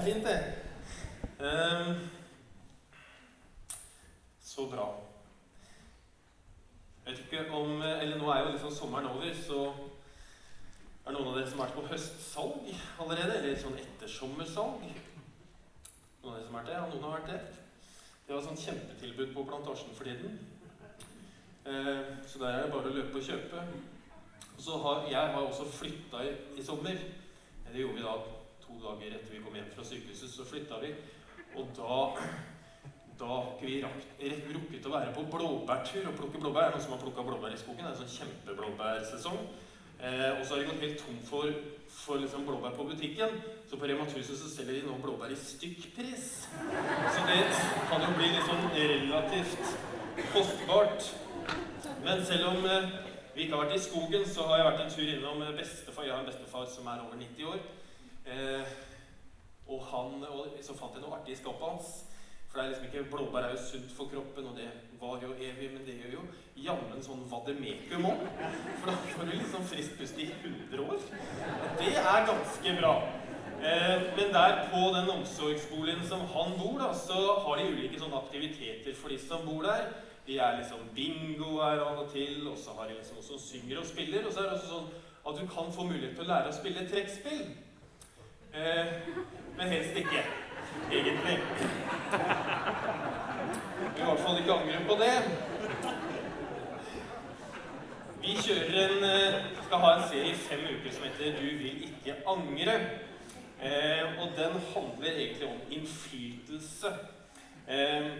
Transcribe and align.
er 0.00 0.04
fint, 0.04 0.24
det. 0.24 0.38
Um, 1.40 2.08
så 4.40 4.66
bra. 4.70 4.86
Jeg 7.06 7.12
vet 7.12 7.20
ikke 7.24 7.52
om 7.56 7.82
Eller 7.82 8.18
nå 8.18 8.28
er 8.30 8.40
jo 8.40 8.52
liksom 8.52 8.70
sommeren 8.70 9.06
over, 9.06 9.34
så 9.46 9.60
er 11.04 11.10
det 11.10 11.16
noen 11.16 11.30
av 11.30 11.36
dere 11.38 11.50
som 11.50 11.60
har 11.60 11.70
vært 11.70 11.78
på 11.78 11.92
høstsalg 11.92 12.72
allerede? 13.02 13.38
Eller 13.38 13.60
sånn 13.60 13.78
ettersommersalg? 13.80 14.84
Noen 16.22 16.32
av 16.32 16.38
dere 16.38 16.46
som 16.46 16.56
har 16.56 16.62
vært 16.62 16.70
det? 16.70 16.78
Ja, 16.78 16.88
noen 16.92 17.06
har 17.06 17.16
vært 17.18 17.32
det. 17.32 17.40
Det 18.26 18.36
var 18.36 18.44
sånn 18.46 18.60
kjempetilbud 18.64 19.32
på 19.34 19.46
Plantasjen 19.48 19.96
for 19.96 20.08
tiden. 20.08 20.38
Eh, 21.66 22.12
så 22.28 22.40
der 22.40 22.52
er 22.52 22.66
det 22.66 22.74
bare 22.76 22.92
å 22.92 22.94
løpe 22.94 23.20
og 23.20 23.26
kjøpe. 23.26 23.64
Og 24.54 24.60
så 24.64 24.82
har, 24.84 25.08
jeg 25.10 25.32
har 25.34 25.40
også 25.40 25.66
flytta 25.72 26.22
i, 26.24 26.36
i 26.60 26.64
sommer. 26.64 27.08
Det 27.70 27.82
gjorde 27.82 27.98
vi 27.98 28.06
da 28.06 28.39
to 28.80 28.88
dager 28.88 29.16
etter 29.16 29.34
vi 29.34 29.42
kom 29.44 29.54
hjem 29.54 29.68
fra 29.74 29.84
sykehuset. 29.84 30.30
Så 30.32 30.44
flytta 30.48 30.80
vi. 30.80 30.94
Og 31.58 31.68
da 31.76 32.00
da 33.20 33.40
vi 33.60 33.82
rakt, 33.82 34.06
rett 34.16 34.46
rukket 34.48 34.86
å 34.88 34.92
være 34.94 35.10
på 35.12 35.26
blåbærtur 35.28 36.06
og 36.08 36.14
plukke 36.16 36.38
blåbær. 36.40 36.70
Noen 36.72 36.80
som 36.80 36.94
har 36.94 37.02
plukka 37.02 37.24
blåbær 37.26 37.52
i 37.52 37.58
skogen? 37.60 37.84
Det 37.84 37.90
er 37.90 37.92
en 37.92 37.98
sånn 37.98 38.14
kjempeblåbærsesong. 38.14 39.42
Eh, 40.00 40.38
og 40.38 40.40
så 40.40 40.54
har 40.54 40.62
de 40.62 40.68
gått 40.70 40.84
helt 40.86 41.02
tom 41.02 41.18
for, 41.28 41.58
for 41.92 42.22
liksom 42.22 42.46
blåbær 42.48 42.72
på 42.78 42.86
butikken. 42.88 43.34
Så 43.68 43.76
på 43.76 43.90
Rema 43.90 44.06
1000 44.06 44.38
så 44.40 44.48
selger 44.48 44.78
de 44.78 44.86
nå 44.86 44.96
blåbær 45.02 45.34
i 45.34 45.36
stykkpris. 45.36 46.30
Så 46.48 47.26
det 47.28 47.42
kan 47.90 48.06
jo 48.06 48.14
bli 48.16 48.30
litt 48.32 48.48
sånn 48.48 48.64
relativt 48.78 49.76
kostbart. 50.32 51.12
Men 52.06 52.24
selv 52.24 52.54
om 52.54 52.64
eh, 52.64 52.88
vi 53.34 53.44
ikke 53.44 53.58
har 53.58 53.66
vært 53.66 53.76
i 53.76 53.84
skogen, 53.84 54.24
så 54.24 54.48
har 54.48 54.62
jeg 54.62 54.70
vært 54.70 54.82
en 54.86 54.96
tur 54.96 55.12
innom 55.18 55.44
eh, 55.44 55.52
bestefar. 55.60 56.08
Jeg 56.08 56.16
har 56.16 56.24
en 56.24 56.32
bestefar 56.32 56.64
som 56.72 56.88
er 56.88 57.04
over 57.04 57.20
90 57.20 57.52
år. 57.52 57.60
Eh, 58.30 58.78
og, 59.70 59.82
han, 59.90 60.22
og 60.30 60.46
så 60.62 60.74
fant 60.78 60.94
jeg 60.96 61.04
noe 61.04 61.18
artig 61.18 61.34
i 61.34 61.40
skapet 61.40 61.66
hans. 61.66 61.90
For 62.50 62.58
det 62.58 62.64
er 62.64 62.70
liksom 62.72 62.86
ikke, 62.88 63.10
Blåbær 63.12 63.44
er 63.46 63.52
jo 63.54 63.62
sunt 63.62 63.92
for 63.94 64.10
kroppen, 64.10 64.46
og 64.50 64.56
det 64.58 64.66
var 65.00 65.20
jo 65.22 65.30
evig, 65.38 65.68
men 65.70 65.84
det 65.86 66.00
gjør 66.00 66.16
jo 66.16 66.22
jammen 66.64 67.04
sånn 67.04 67.22
vademekum 67.30 68.08
òg. 68.10 68.24
For 68.80 68.90
da 68.90 68.96
får 69.12 69.28
du 69.28 69.36
liksom 69.36 69.66
frisk 69.70 69.94
pust 70.00 70.18
i 70.18 70.26
100 70.32 70.82
år. 70.82 71.04
Det 71.78 71.92
er 71.94 72.26
ganske 72.26 72.74
bra. 72.80 72.94
Eh, 73.60 74.02
men 74.16 74.34
der 74.34 74.64
på 74.72 74.82
den 74.96 75.10
omsorgsboligen 75.14 76.02
som 76.08 76.26
han 76.34 76.58
bor, 76.58 76.78
da, 76.82 76.90
så 76.96 77.20
har 77.44 77.60
de 77.60 77.70
ulike 77.70 78.02
sånne 78.02 78.18
aktiviteter 78.18 78.98
for 78.98 79.14
de 79.14 79.20
som 79.22 79.46
bor 79.46 79.62
der. 79.68 79.86
De 80.26 80.38
er 80.42 80.58
liksom 80.58 80.90
bingo 80.96 81.60
her 81.60 81.82
av 81.86 82.02
og 82.02 82.10
til, 82.12 82.48
og 82.50 82.58
så 82.58 82.74
har 82.78 82.90
de 82.90 82.98
liksom 82.98 83.20
noen 83.20 83.30
som 83.30 83.42
synger 83.46 83.78
og 83.78 83.88
spiller. 83.88 84.26
Og 84.26 84.34
så 84.34 84.42
er 84.42 84.50
det 84.50 84.58
også 84.58 84.74
sånn 84.74 84.90
at 85.30 85.38
du 85.38 85.46
kan 85.54 85.70
få 85.74 85.86
mulighet 85.86 86.16
til 86.18 86.26
å 86.26 86.32
lære 86.32 86.50
å 86.50 86.58
spille 86.58 86.86
trekkspill. 86.90 87.44
Eh, 88.54 88.86
men 89.56 89.68
helst 89.68 89.96
ikke, 89.96 90.22
egentlig. 90.92 91.38
I 93.96 94.02
hvert 94.02 94.18
fall 94.18 94.38
ikke 94.38 94.52
angre 94.52 94.80
på 94.88 94.96
det. 95.02 95.16
Vi 98.20 98.30
en, 98.30 99.04
eh, 99.04 99.44
skal 99.66 99.78
ha 99.78 99.96
en 99.96 100.08
serie 100.08 100.30
i 100.30 100.34
fem 100.34 100.60
uker 100.60 100.92
som 100.92 101.04
heter 101.04 101.40
'Du 101.40 101.46
vil 101.58 101.82
ikke 101.82 102.16
angre'. 102.26 102.80
Eh, 103.62 104.20
og 104.20 104.28
den 104.36 104.52
handler 104.74 105.12
egentlig 105.16 105.46
om 105.46 105.60
innflytelse. 105.70 106.86
Eh, 107.68 108.10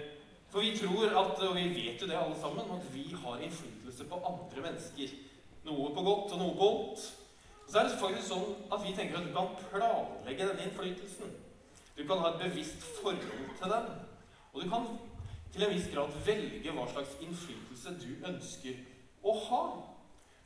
for 0.51 0.61
vi 0.61 0.79
tror 0.79 1.07
at, 1.07 1.49
og 1.49 1.57
vi 1.57 1.69
vet 1.69 2.03
jo 2.03 2.07
det 2.07 2.17
alle 2.17 2.41
sammen, 2.41 2.65
at 2.81 2.95
vi 2.95 3.15
har 3.25 3.39
innflytelse 3.39 4.05
på 4.05 4.15
andre 4.15 4.71
mennesker. 4.71 5.09
Noe 5.65 5.95
på 5.95 6.03
godt 6.03 6.33
og 6.33 6.39
noe 6.39 6.55
på 6.55 6.65
vondt. 6.65 7.20
Så 7.71 7.79
er 7.79 7.87
det 7.87 7.99
faktisk 8.01 8.27
sånn 8.27 8.49
at 8.75 8.83
vi 8.83 8.93
tenker 8.99 9.21
at 9.21 9.29
du 9.29 9.35
kan 9.35 9.53
planlegge 9.71 10.49
denne 10.49 10.65
innflytelsen. 10.67 11.37
Du 11.95 12.03
kan 12.09 12.19
ha 12.19 12.33
et 12.33 12.41
bevisst 12.43 12.83
forhold 12.97 13.53
til 13.61 13.75
den. 13.75 13.87
Og 14.53 14.65
du 14.65 14.71
kan 14.73 14.89
til 15.53 15.63
en 15.63 15.75
viss 15.75 15.87
grad 15.93 16.17
velge 16.27 16.75
hva 16.75 16.87
slags 16.91 17.13
innflytelse 17.23 17.95
du 18.03 18.27
ønsker 18.27 18.81
å 19.23 19.35
ha. 19.45 19.61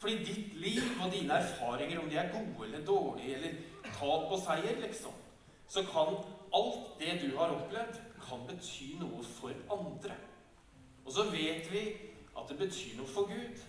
Fordi 0.03 0.19
ditt 0.27 0.59
liv 0.61 0.83
og 1.01 1.13
dine 1.13 1.39
erfaringer, 1.39 2.03
om 2.03 2.11
de 2.13 2.19
er 2.21 2.33
gode 2.35 2.67
eller 2.67 2.85
dårlige, 2.85 3.39
eller 3.39 3.57
tap 3.87 4.29
og 4.29 4.43
seier, 4.45 4.77
liksom, 4.83 5.17
så 5.69 5.85
kan 5.89 6.19
alt 6.55 6.91
det 7.01 7.17
du 7.23 7.39
har 7.39 7.57
opplevd, 7.57 8.03
kan 8.21 8.45
bety 8.49 8.99
noe 9.01 9.25
for 9.25 9.57
andre. 9.73 10.19
Og 11.05 11.13
så 11.13 11.25
vet 11.33 11.73
vi 11.73 11.87
at 12.37 12.53
det 12.53 12.61
betyr 12.61 13.01
noe 13.01 13.09
for 13.09 13.33
Gud 13.33 13.65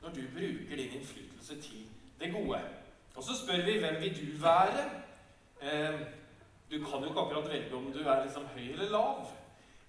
når 0.00 0.16
du 0.16 0.24
bruker 0.32 0.76
din 0.80 0.96
innflytelse 0.96 1.60
til 1.60 1.84
det 2.20 2.32
gode. 2.32 2.64
Og 3.16 3.24
så 3.24 3.36
spør 3.36 3.64
vi 3.64 3.78
hvem 3.80 4.00
vil 4.00 4.16
du 4.20 4.38
være? 4.42 4.84
Eh, 5.62 6.00
du 6.70 6.76
kan 6.84 7.02
jo 7.02 7.08
ikke 7.08 7.20
akkurat 7.20 7.50
velge 7.50 7.76
om 7.76 7.92
du 7.92 7.98
er 7.98 8.24
liksom 8.24 8.46
høy 8.54 8.72
eller 8.72 8.90
lav. 8.90 9.26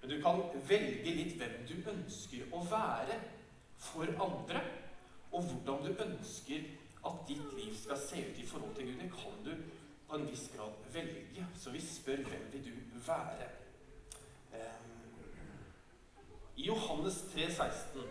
Men 0.02 0.10
du 0.10 0.22
kan 0.22 0.42
velge 0.70 1.16
litt 1.16 1.38
hvem 1.40 1.60
du 1.68 1.92
ønsker 1.92 2.54
å 2.54 2.64
være 2.72 3.20
for 3.78 4.08
andre. 4.28 4.64
Og 5.32 5.44
hvordan 5.44 5.86
du 5.86 6.04
ønsker 6.06 6.72
at 7.08 7.22
ditt 7.28 7.54
liv 7.58 7.76
skal 7.76 8.00
se 8.00 8.24
ut 8.30 8.40
i 8.40 8.48
forhold 8.48 8.76
til 8.76 8.90
Gud. 8.90 9.00
Det 9.02 9.12
kan 9.12 9.44
du 9.46 9.54
på 10.08 10.16
en 10.16 10.28
viss 10.32 10.50
grad 10.56 10.92
velge. 10.94 11.48
Så 11.60 11.72
vi 11.76 11.82
spør 11.82 12.24
hvem 12.30 12.52
vil 12.52 12.70
du 12.72 13.00
være? 13.08 13.50
I 16.58 16.66
Johannes 16.66 17.22
3, 17.34 17.52
16, 17.52 18.02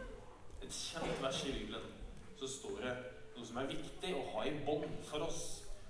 et 0.62 0.70
kjent 0.70 1.22
vers 1.22 1.44
i 1.44 1.52
Bibelen, 1.52 1.86
så 2.38 2.46
står 2.48 2.76
det 2.84 2.92
noe 3.36 3.48
som 3.48 3.60
er 3.60 3.70
viktig 3.70 4.14
å 4.16 4.24
ha 4.32 4.46
i 4.46 4.54
bånd 4.66 4.96
for 5.06 5.26
oss 5.26 5.42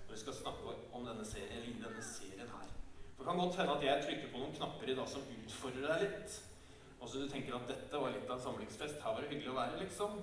når 0.06 0.14
vi 0.14 0.20
skal 0.22 0.36
snakke 0.40 0.74
om 0.94 1.06
denne 1.06 1.24
serien, 1.26 1.52
eller 1.56 1.70
i 1.70 1.82
denne 1.82 2.02
serien 2.02 2.50
her. 2.50 2.68
For 3.16 3.24
det 3.24 3.30
kan 3.30 3.40
godt 3.40 3.56
hende 3.60 3.76
at 3.76 3.86
jeg 3.86 4.04
trykker 4.04 4.32
på 4.32 4.42
noen 4.42 4.54
knapper 4.56 4.92
i 4.92 4.98
dag 4.98 5.08
som 5.10 5.24
utfordrer 5.34 5.88
deg 5.92 6.04
litt. 6.04 6.36
Og 7.00 7.08
så 7.08 7.22
du 7.22 7.28
tenker 7.30 7.56
at 7.56 7.68
dette 7.68 8.02
var 8.02 8.14
litt 8.14 8.28
av 8.28 8.36
en 8.36 8.44
samlingsfest. 8.44 9.00
Her 9.02 9.16
var 9.16 9.24
det 9.24 9.32
hyggelig 9.32 9.52
å 9.52 9.58
være, 9.60 9.80
liksom. 9.82 10.20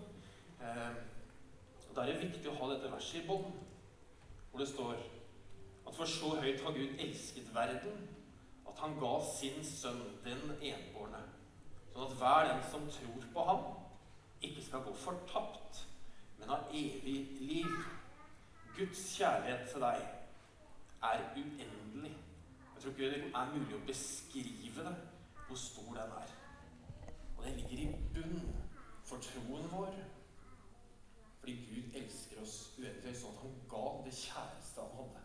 Eh, 0.61 1.01
Da 1.93 2.01
er 2.01 2.09
det 2.09 2.23
viktig 2.23 2.49
å 2.49 2.55
ha 2.57 2.67
dette 2.71 2.89
verset 2.89 3.19
i 3.19 3.27
bånd, 3.27 3.51
hvor 4.49 4.59
det 4.59 4.65
står 4.71 4.95
at 5.85 5.93
for 5.93 6.09
så 6.09 6.31
høyt 6.41 6.63
har 6.65 6.73
Gud 6.73 6.95
elsket 7.03 7.51
verden, 7.53 8.07
at 8.65 8.79
han 8.81 8.95
ga 8.97 9.11
sin 9.27 9.59
sønn, 9.61 10.01
den 10.25 10.55
enbårne, 10.57 11.21
sånn 11.93 12.07
at 12.07 12.15
hver 12.17 12.47
den 12.49 12.63
som 12.71 12.87
tror 12.95 13.27
på 13.35 13.45
ham, 13.45 13.67
ikke 14.41 14.63
skal 14.65 14.81
gå 14.87 14.93
fortapt, 15.03 15.83
men 16.43 16.55
av 16.55 16.75
evig 16.75 17.27
liv. 17.39 17.65
Guds 18.77 19.01
kjærlighet 19.17 19.69
til 19.69 19.81
deg 19.81 20.01
er 21.03 21.25
uendelig. 21.35 22.13
Jeg 22.73 22.81
tror 22.81 22.91
ikke 22.91 23.11
det 23.11 23.19
er 23.35 23.51
mulig 23.53 23.75
å 23.77 23.83
beskrive 23.87 24.85
det, 24.87 24.95
hvor 25.47 25.59
stor 25.59 25.91
den 25.99 26.15
er. 26.19 26.33
Og 27.37 27.45
den 27.45 27.59
ligger 27.61 27.83
i 27.83 27.87
bunn 28.15 28.41
for 29.05 29.21
troen 29.23 29.69
vår. 29.71 29.93
Fordi 31.39 31.55
Gud 31.67 31.99
elsker 32.01 32.41
oss 32.41 32.57
uendelig 32.79 33.15
sånn 33.19 33.35
at 33.35 33.43
han 33.43 33.55
ga 33.71 33.85
det 34.05 34.15
kjæreste 34.17 34.87
han 34.87 34.97
hadde. 34.99 35.23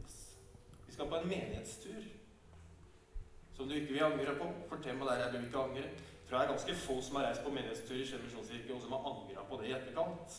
Yes. 0.00 0.18
Vi 0.86 0.96
skal 0.96 1.10
på 1.10 1.20
en 1.20 1.28
menighetstur 1.28 2.10
som 3.52 3.68
du 3.68 3.76
ikke 3.76 3.92
vil 3.92 4.06
angre 4.08 4.38
på. 4.38 4.48
Fortell 4.70 4.98
meg 4.98 5.10
der 5.10 5.26
er 5.26 5.34
du 5.34 5.42
ikke 5.42 5.66
angre. 5.68 5.90
Tror 6.32 6.40
det 6.40 6.46
er 6.48 6.56
ganske 6.56 6.74
få 6.74 6.94
som 7.04 7.16
har 7.18 7.26
reist 7.26 7.42
på 7.44 7.50
menighetstur 7.52 7.98
i 8.00 8.04
Skien 8.08 8.22
misjonskirke, 8.24 8.72
og 8.74 8.80
som 8.80 8.92
har 8.94 9.02
angra 9.10 9.42
på 9.48 9.56
det 9.60 9.66
i 9.68 9.74
etterkant. 9.76 10.36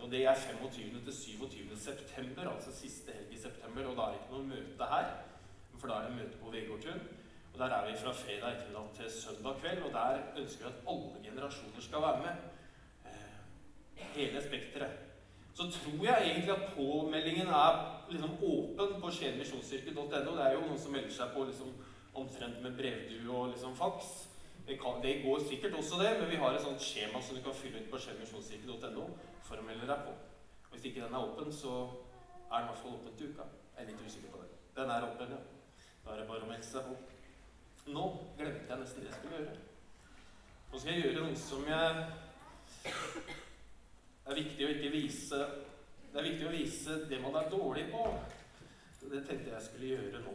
Og 0.00 0.06
det 0.12 0.22
er 0.24 0.40
25. 0.40 1.04
til 1.04 1.16
27. 1.16 1.76
september, 1.76 2.48
altså 2.48 2.72
siste 2.72 3.12
helg 3.12 3.34
i 3.36 3.40
september. 3.42 3.90
Og 3.90 3.98
da 3.98 4.06
er 4.06 4.14
det 4.14 4.22
ikke 4.22 4.38
noe 4.38 4.48
møte 4.54 4.88
her, 4.94 5.12
for 5.76 5.92
da 5.92 5.98
er 5.98 6.08
det 6.08 6.16
møte 6.16 6.40
på 6.40 6.54
Vegårdtun. 6.56 7.04
Og 7.52 7.60
der 7.60 7.76
er 7.76 7.90
vi 7.90 8.00
fra 8.00 8.16
fredag 8.22 8.54
ettermiddag 8.54 8.88
til 8.96 9.12
søndag 9.18 9.60
kveld, 9.60 9.84
og 9.84 9.92
der 9.98 10.24
ønsker 10.40 10.64
vi 10.64 10.72
at 10.72 10.82
alle 10.94 11.22
generasjoner 11.28 11.88
skal 11.90 12.08
være 12.08 12.24
med. 12.24 12.50
hele 14.14 14.42
spekteret, 14.48 14.98
så 15.54 15.70
tror 15.70 16.04
jeg 16.04 16.28
egentlig 16.30 16.54
at 16.56 16.72
påmeldingen 16.76 17.46
er 17.46 17.72
liksom 18.10 18.32
åpen 18.42 19.00
på 19.00 19.10
skienmisjonskirke.no. 19.10 20.10
Det 20.10 20.44
er 20.46 20.52
jo 20.52 20.60
noen 20.60 20.78
som 20.78 20.92
melder 20.92 21.12
seg 21.12 21.34
på 21.36 21.44
liksom 21.44 21.74
omtrent 22.14 22.62
med 22.62 22.78
brevdue 22.78 23.36
og 23.36 23.50
liksom 23.52 23.76
faks. 23.76 24.14
Det, 24.66 24.78
kan, 24.80 25.02
det, 25.02 25.22
går 25.24 25.42
sikkert 25.48 25.74
også, 25.80 25.98
det, 26.02 26.12
men 26.20 26.30
vi 26.30 26.40
har 26.40 26.54
et 26.54 26.64
sånt 26.64 26.80
skjema 26.82 27.20
som 27.22 27.36
du 27.36 27.42
kan 27.44 27.56
fylle 27.58 27.82
ut 27.82 27.90
på 27.92 28.00
skienmisjonskirke.no 28.00 29.08
for 29.44 29.60
å 29.60 29.66
melde 29.66 29.88
deg 29.90 30.06
på. 30.06 30.14
Hvis 30.72 30.88
ikke 30.88 31.04
den 31.04 31.14
er 31.14 31.26
åpen, 31.26 31.52
så 31.52 31.74
er 32.48 32.56
den 32.56 32.64
i 32.64 32.70
hvert 32.70 32.80
fall 32.82 32.96
åpen 32.96 33.18
til 33.18 33.34
uka. 33.34 33.48
Jeg 33.74 33.84
er 33.84 33.90
litt 33.90 34.06
usikker 34.06 34.32
på 34.32 34.40
det. 34.40 34.48
Den 34.78 34.90
er 34.90 35.08
åpen, 35.10 35.36
ja. 35.36 35.42
Da 36.04 36.14
er 36.14 36.22
det 36.22 36.28
bare 36.30 36.46
å 36.46 36.48
melde 36.48 36.66
seg 36.66 36.88
på. 36.88 36.96
Nå 37.92 38.08
glemte 38.38 38.72
jeg 38.72 38.80
nesten 38.80 39.04
det 39.04 39.10
jeg 39.10 39.18
skulle 39.20 39.40
gjøre. 39.42 39.56
Nå 40.72 40.80
skal 40.80 40.94
jeg 40.94 41.04
gjøre 41.04 41.26
noe 41.26 41.40
som 41.44 41.68
jeg 41.68 42.06
det 44.24 44.32
er 44.32 44.38
viktig 44.40 44.64
å 44.64 44.72
ikke 44.72 44.90
vise 44.92 45.38
Det 46.08 46.16
er 46.20 46.26
viktig 46.30 46.46
å 46.48 46.52
vise 46.52 46.96
det 47.10 47.18
man 47.20 47.34
er 47.36 47.50
dårlig 47.52 47.84
på. 47.92 48.02
Det 49.04 49.20
tenkte 49.28 49.52
jeg 49.52 49.64
skulle 49.66 49.90
gjøre 49.90 50.20
nå. 50.24 50.34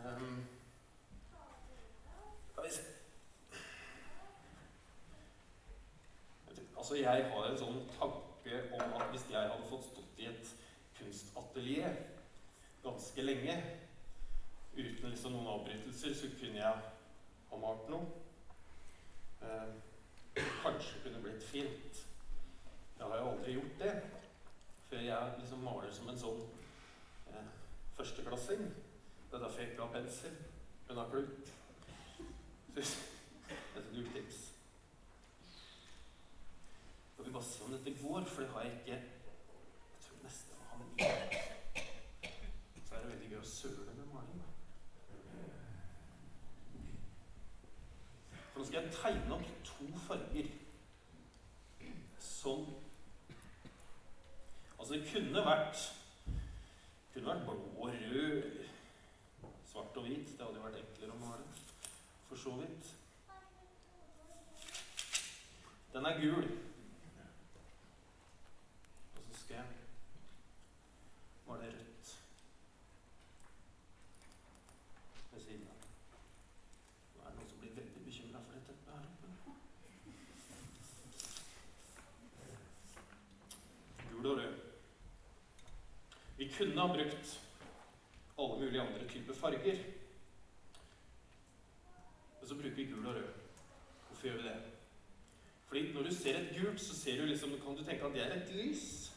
Um, 0.00 0.42
skal 2.50 2.66
vi 2.66 2.72
se 2.74 2.82
Altså, 6.90 7.02
jeg 7.02 7.26
har 7.30 7.44
en 7.46 7.58
sånn 7.58 7.76
tanke 7.94 8.56
om 8.74 8.94
at 8.98 9.12
hvis 9.12 9.28
jeg 9.30 9.38
hadde 9.46 9.66
fått 9.68 9.84
stått 9.86 10.16
i 10.18 10.24
et 10.26 10.48
kunstatelier 10.98 12.00
ganske 12.82 13.26
lenge 13.28 13.54
uten 14.74 15.12
liksom 15.12 15.36
noen 15.36 15.52
avbrytelser, 15.52 16.16
så 16.18 16.32
kunne 16.40 16.58
jeg 16.58 16.82
ha 17.52 17.60
malt 17.62 17.86
noe. 17.94 18.10
Eh, 19.38 19.70
kanskje 20.64 21.04
kunne 21.04 21.22
blitt 21.22 21.46
fint. 21.52 22.02
Jeg 22.98 23.06
har 23.06 23.22
jo 23.22 23.30
aldri 23.36 23.54
gjort 23.60 23.86
det. 23.86 23.94
Før 24.90 25.06
jeg 25.12 25.40
liksom 25.44 25.66
maler 25.70 25.94
som 25.94 26.10
en 26.10 26.22
sånn 26.26 26.44
eh, 27.30 27.50
førsteklassing. 28.00 28.66
Det 29.28 29.38
er 29.38 29.46
derfor 29.46 29.62
jeg 29.62 29.76
ikke 29.76 29.86
har 29.86 29.94
pensel, 30.00 30.40
men 30.88 31.04
har 31.04 31.14
klut. 31.14 31.54
Et 32.82 33.94
lurt 33.94 34.16
tips. 34.18 34.39
Vi 37.30 37.34
bare 37.34 37.44
se 37.44 37.64
om 37.64 37.70
dette 37.70 38.02
går, 38.02 38.24
for 38.24 38.42
det 38.42 38.50
har 38.50 38.62
jeg 38.62 38.72
ikke 38.72 38.90
Jeg 38.90 39.02
tror 40.04 40.16
nesten 40.22 40.54
jeg 40.58 40.66
har 40.68 40.78
med 40.78 40.88
Så 42.88 42.94
er 42.94 43.02
det 43.02 43.10
veldig 43.10 43.28
gøy 43.30 43.38
å 43.38 43.50
søle 43.50 43.92
med 43.94 44.08
maling. 44.10 44.40
For 48.32 48.58
nå 48.58 48.64
skal 48.66 48.82
jeg 48.82 48.94
tegne 48.96 49.36
opp 49.36 49.52
to 49.68 49.86
farger. 50.08 50.48
Sånn. 52.18 52.66
Altså, 54.80 54.96
det 54.96 55.06
kunne 55.12 55.44
vært 55.46 55.84
det 56.26 57.12
kunne 57.12 57.28
vært 57.28 57.46
blå 57.46 57.54
og 57.76 57.94
rød 58.00 58.58
svart 59.70 60.02
og 60.02 60.08
hvit. 60.08 60.34
Det 60.34 60.42
hadde 60.42 60.58
jo 60.58 60.66
vært 60.66 60.80
enklere 60.82 61.14
å 61.14 61.22
male, 61.22 61.46
for 62.26 62.42
så 62.42 62.56
vidt. 62.58 62.90
Den 65.94 66.10
er 66.10 66.18
gul. 66.24 66.50
Og 69.30 69.34
så 69.34 69.40
skal 69.40 69.56
jeg 69.56 69.64
male 71.46 71.64
rødt 71.64 72.22
ved 75.32 75.40
siden 75.40 75.66
av. 75.68 75.74
Nå 77.14 77.20
er 77.20 77.28
det 77.28 77.36
noen 77.36 77.50
som 77.50 77.60
blir 77.62 77.76
veldig 77.76 78.04
bekymra 78.06 78.40
for 78.46 78.52
dette 78.56 78.74
her 78.86 79.04
oppe. 79.10 79.28
Gul 84.10 84.26
og 84.32 84.36
rød. 84.38 84.56
Vi 86.38 86.52
kunne 86.56 86.80
ha 86.80 86.88
brukt 86.94 87.28
alle 88.38 88.58
mulige 88.64 88.82
andre 88.82 89.08
typer 89.08 89.34
farger. 89.34 89.78
Men 92.40 92.48
så 92.48 92.54
bruker 92.54 92.76
vi 92.76 92.84
gul 92.92 93.06
og 93.06 93.14
rød. 93.14 93.32
Hvorfor 94.08 94.26
gjør 94.26 94.36
vi 94.36 94.48
det? 94.48 94.60
Fordi 95.66 95.92
når 95.92 96.02
du 96.02 96.14
ser 96.30 96.38
et 96.40 96.62
gult, 96.62 96.80
så 96.80 96.96
ser 96.96 97.20
du 97.20 97.26
liksom, 97.26 97.50
kan 97.50 97.76
du 97.76 97.84
tenke 97.84 98.06
at 98.06 98.14
det 98.14 98.22
er 98.22 98.36
et 98.36 98.54
lys. 98.54 99.12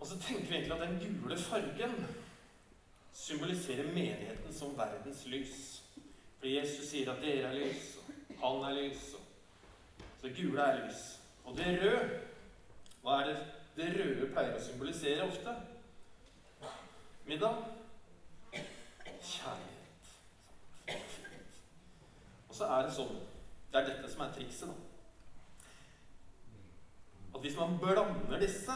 Og 0.00 0.06
så 0.06 0.18
tenker 0.20 0.46
vi 0.46 0.54
egentlig 0.54 0.72
at 0.72 0.88
den 0.88 1.20
gule 1.22 1.38
fargen 1.38 2.06
symboliserer 3.12 3.92
menigheten 3.92 4.54
som 4.54 4.78
verdens 4.78 5.26
lys. 5.26 5.82
Fordi 6.38 6.58
Jesus 6.58 6.88
sier 6.88 7.12
at 7.12 7.22
dere 7.22 7.50
er 7.50 7.54
lys, 7.54 7.98
og 8.42 8.64
han 8.64 8.76
er 8.76 8.82
lys. 8.82 9.02
Så 10.20 10.28
det 10.28 10.36
gule 10.36 10.62
er 10.62 10.86
lys. 10.86 11.20
Og 11.44 11.56
det 11.56 11.82
røde 11.82 12.20
Hva 13.02 13.20
er 13.20 13.26
det 13.26 13.36
det 13.76 13.92
røde 13.96 14.26
pleier 14.32 14.56
å 14.56 14.60
symbolisere 14.60 15.24
ofte? 15.24 15.54
Middag? 17.26 17.62
Kjærlighet. 18.52 20.10
Og 22.48 22.54
så 22.54 22.68
er 22.68 22.84
det 22.84 22.92
sånn 22.92 23.18
Det 23.72 23.80
er 23.80 23.88
dette 23.88 24.12
som 24.12 24.24
er 24.26 24.32
trikset, 24.36 24.68
da. 24.68 24.89
At 27.34 27.40
hvis 27.40 27.56
man 27.56 27.78
blander 27.78 28.38
disse 28.40 28.72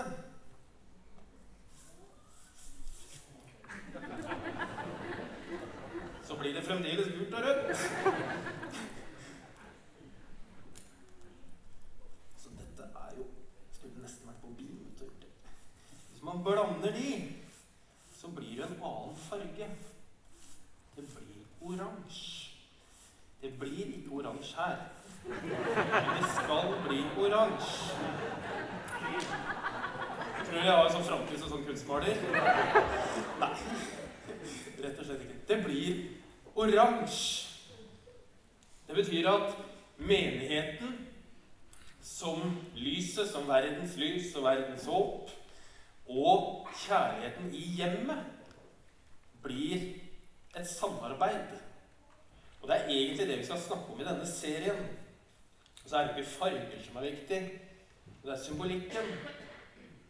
så 6.27 6.37
blir 6.39 6.55
det 6.55 6.65
fremdeles 6.65 7.09
gult 7.19 7.35
og 7.35 7.41
rødt. 7.47 7.77
Så 12.37 12.49
dette 12.59 12.83
er 12.83 13.17
jo 13.19 13.25
Skulle 13.73 14.03
nesten 14.03 14.29
vært 14.29 14.41
på 14.43 14.49
bil. 14.59 14.79
Hvis 16.11 16.23
man 16.23 16.45
blander 16.45 16.93
de, 16.93 17.35
så 18.17 18.29
blir 18.29 18.57
det 18.57 18.65
en 18.71 18.83
annen 18.83 19.17
farge. 19.29 19.69
Det 20.97 21.05
blir 21.17 21.45
oransje. 21.61 22.51
Det 23.43 23.59
blir 23.59 23.87
ikke 23.87 24.11
oransje 24.11 24.57
her. 24.57 24.77
Men 25.25 26.17
det 26.17 26.27
skal 26.39 26.67
bli 26.89 27.01
oransje. 27.19 28.34
Tror 29.21 30.53
du 30.53 30.61
jeg 30.61 30.71
har 30.73 30.85
en 30.87 30.95
sånn 30.95 31.07
framtid 31.07 31.41
som 31.41 31.53
sånn 31.55 31.65
kunstmaler? 31.69 32.21
Nei. 33.41 33.51
Rett 34.85 35.01
og 35.01 35.07
slett 35.07 35.25
ikke. 35.25 35.41
Det 35.49 35.59
blir 35.65 36.01
oransje. 36.55 37.51
Det 38.85 38.97
betyr 38.99 39.29
at 39.31 39.55
menigheten 39.97 40.99
som 42.05 42.43
lyset, 42.77 43.31
som 43.31 43.49
verdens 43.49 43.97
lys 43.97 44.35
og 44.37 44.45
verdens 44.45 44.85
håp, 44.91 45.31
og 46.05 46.69
kjærligheten 46.85 47.55
i 47.57 47.63
hjemmet 47.79 48.27
blir 49.45 49.87
et 50.55 50.69
samarbeid. 50.69 51.55
Og 52.61 52.69
det 52.69 52.77
er 52.77 52.91
egentlig 52.91 53.29
det 53.29 53.39
vi 53.39 53.47
skal 53.49 53.61
snakke 53.61 53.93
om 53.93 54.01
i 54.01 54.05
denne 54.07 54.27
serien. 54.29 54.85
Og 55.85 55.91
så 55.91 55.97
er 55.97 56.07
det 56.07 56.19
ikke 56.19 56.31
farger 56.31 56.85
som 56.85 56.97
er 56.97 57.11
viktig, 57.11 57.41
det 58.25 58.33
er 58.33 58.45
symbolikken. 58.45 59.07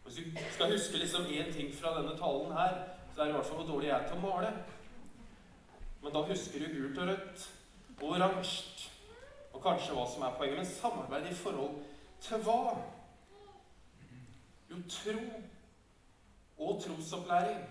Hvis 0.03 0.15
du 0.15 0.21
skal 0.51 0.71
huske 0.71 0.97
liksom 0.97 1.21
én 1.21 1.53
ting 1.53 1.75
fra 1.75 1.97
denne 1.97 2.17
talen 2.17 2.51
her, 2.51 2.75
så 3.15 3.21
er 3.21 3.25
det 3.25 3.31
i 3.31 3.35
hvert 3.35 3.45
fall 3.45 3.55
hvor 3.55 3.67
dårlig 3.73 3.87
jeg 3.87 4.03
er 4.03 4.07
til 4.07 4.17
å 4.17 4.21
male. 4.27 4.51
Men 6.03 6.13
da 6.13 6.21
husker 6.29 6.59
du 6.59 6.73
gult 6.73 6.97
og 6.97 7.07
rødt 7.07 7.47
og 8.01 8.09
oransje. 8.09 8.91
Og 9.53 9.63
kanskje 9.63 9.95
hva 9.97 10.05
som 10.11 10.23
er 10.23 10.37
poenget. 10.37 10.57
Men 10.57 10.69
samarbeid 10.69 11.27
i 11.31 11.35
forhold 11.35 11.75
til 12.21 12.45
hva? 12.47 12.75
Jo, 14.69 14.79
tro 14.89 15.19
og 16.57 16.81
trosopplæring. 16.83 17.67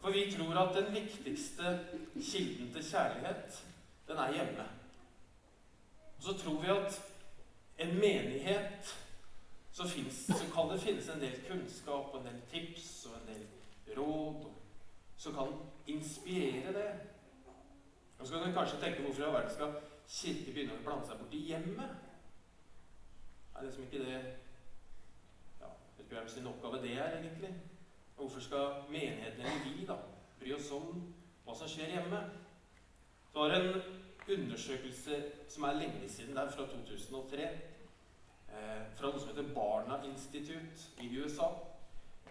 For 0.00 0.10
vi 0.10 0.26
tror 0.32 0.58
at 0.64 0.74
den 0.74 0.94
viktigste 0.94 1.78
kilden 2.14 2.72
til 2.72 2.90
kjærlighet, 2.90 3.62
den 4.08 4.16
er 4.16 4.32
hjemme. 4.32 4.66
Og 6.16 6.22
så 6.22 6.38
tror 6.42 6.60
vi 6.60 6.74
at 6.74 7.00
en 7.78 7.94
menighet 7.94 8.94
så, 9.74 9.88
finnes, 9.88 10.26
så 10.26 10.44
kan 10.54 10.68
det 10.70 10.80
finnes 10.80 11.08
en 11.08 11.20
del 11.20 11.40
kunnskap 11.48 12.12
og 12.14 12.20
en 12.20 12.28
del 12.28 12.42
tips 12.50 13.06
og 13.10 13.16
en 13.18 13.32
del 13.32 13.96
råd 13.96 14.44
som 15.18 15.34
kan 15.34 15.50
inspirere 15.86 16.72
det. 16.76 16.90
Og 18.18 18.26
så 18.26 18.38
kan 18.38 18.46
du 18.48 18.58
kanskje 18.58 18.80
tenke 18.80 19.02
hvorfor 19.02 19.22
i 19.22 19.26
all 19.26 19.34
verden 19.34 19.54
skal 19.54 19.74
Kirke 20.08 20.52
begynne 20.52 20.76
å 20.76 20.84
blande 20.84 21.08
seg 21.08 21.18
bort 21.18 21.34
i 21.34 21.42
hjemmet? 21.48 21.98
Er 23.56 23.66
liksom 23.66 23.88
ikke 23.88 24.04
det 24.04 24.14
ja, 25.58 25.72
Vet 25.96 26.04
ikke 26.04 26.18
hvem 26.20 26.28
sin 26.28 26.48
oppgave 26.52 26.82
det 26.82 26.94
er, 26.94 27.18
egentlig. 27.18 27.50
Og 28.14 28.26
hvorfor 28.28 28.46
skal 28.46 28.80
menigheten 28.92 29.42
eller 29.42 29.66
vi 29.66 29.86
da 29.90 29.98
bry 30.38 30.54
oss 30.54 30.70
om 30.76 31.02
hva 31.44 31.58
som 31.58 31.70
skjer 31.72 31.96
hjemme? 31.96 32.22
Det 33.32 33.42
var 33.42 33.58
en 33.58 33.70
undersøkelse 34.38 35.22
som 35.50 35.66
er 35.66 35.80
lenge 35.82 36.08
siden, 36.08 36.36
det 36.36 36.52
fra 36.54 36.68
2003. 36.76 37.73
Eh, 38.54 38.96
fra 38.96 39.10
noe 39.10 39.20
som 39.20 39.30
heter 39.32 39.54
Barna 39.54 40.04
Institute 40.06 40.90
i 41.02 41.08
USA. 41.18 41.48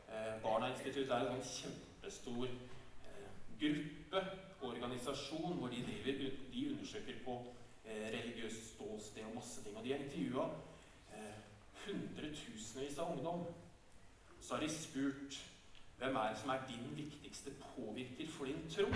Eh, 0.08 0.42
Barna 0.42 0.70
Institute 0.72 1.12
er 1.12 1.25
en 1.27 1.42
sånn 1.42 1.50
kjempestor 1.50 2.46
eh, 2.48 3.25
gruppe, 3.60 4.22
organisasjon, 4.63 5.58
hvor 5.60 5.74
de, 5.74 5.82
driver, 5.84 6.38
de 6.53 6.68
undersøker 6.72 7.20
på 7.25 7.42
religiøst 7.84 8.70
ståsted 8.74 9.25
og 9.27 9.36
masse 9.36 9.63
ting. 9.63 9.75
Og 9.75 9.84
de 9.84 9.92
har 9.92 10.00
intervjua 10.00 10.46
hundretusenvis 11.84 12.96
av 13.03 13.12
ungdom. 13.12 13.44
Så 14.39 14.56
har 14.56 14.63
de 14.63 14.70
spurt 14.72 15.42
hvem 16.00 16.15
er 16.15 16.32
det 16.32 16.39
som 16.39 16.53
er 16.53 16.63
din 16.70 16.96
viktigste 16.96 17.51
påvirker 17.75 18.32
for 18.32 18.48
din 18.48 18.63
tro. 18.72 18.88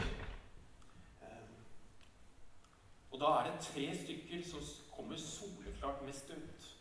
Og 3.11 3.19
da 3.19 3.33
er 3.35 3.51
det 3.51 3.67
tre 3.67 3.89
stykker 4.05 4.47
som 4.47 4.63
kommer 4.95 5.19
soleklart 5.19 6.05
mest 6.07 6.31
ut. 6.31 6.76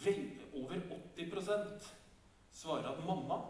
Over 0.00 0.80
80% 1.16 1.94
svarer 2.52 2.88
at 2.88 3.04
mamma 3.06 3.40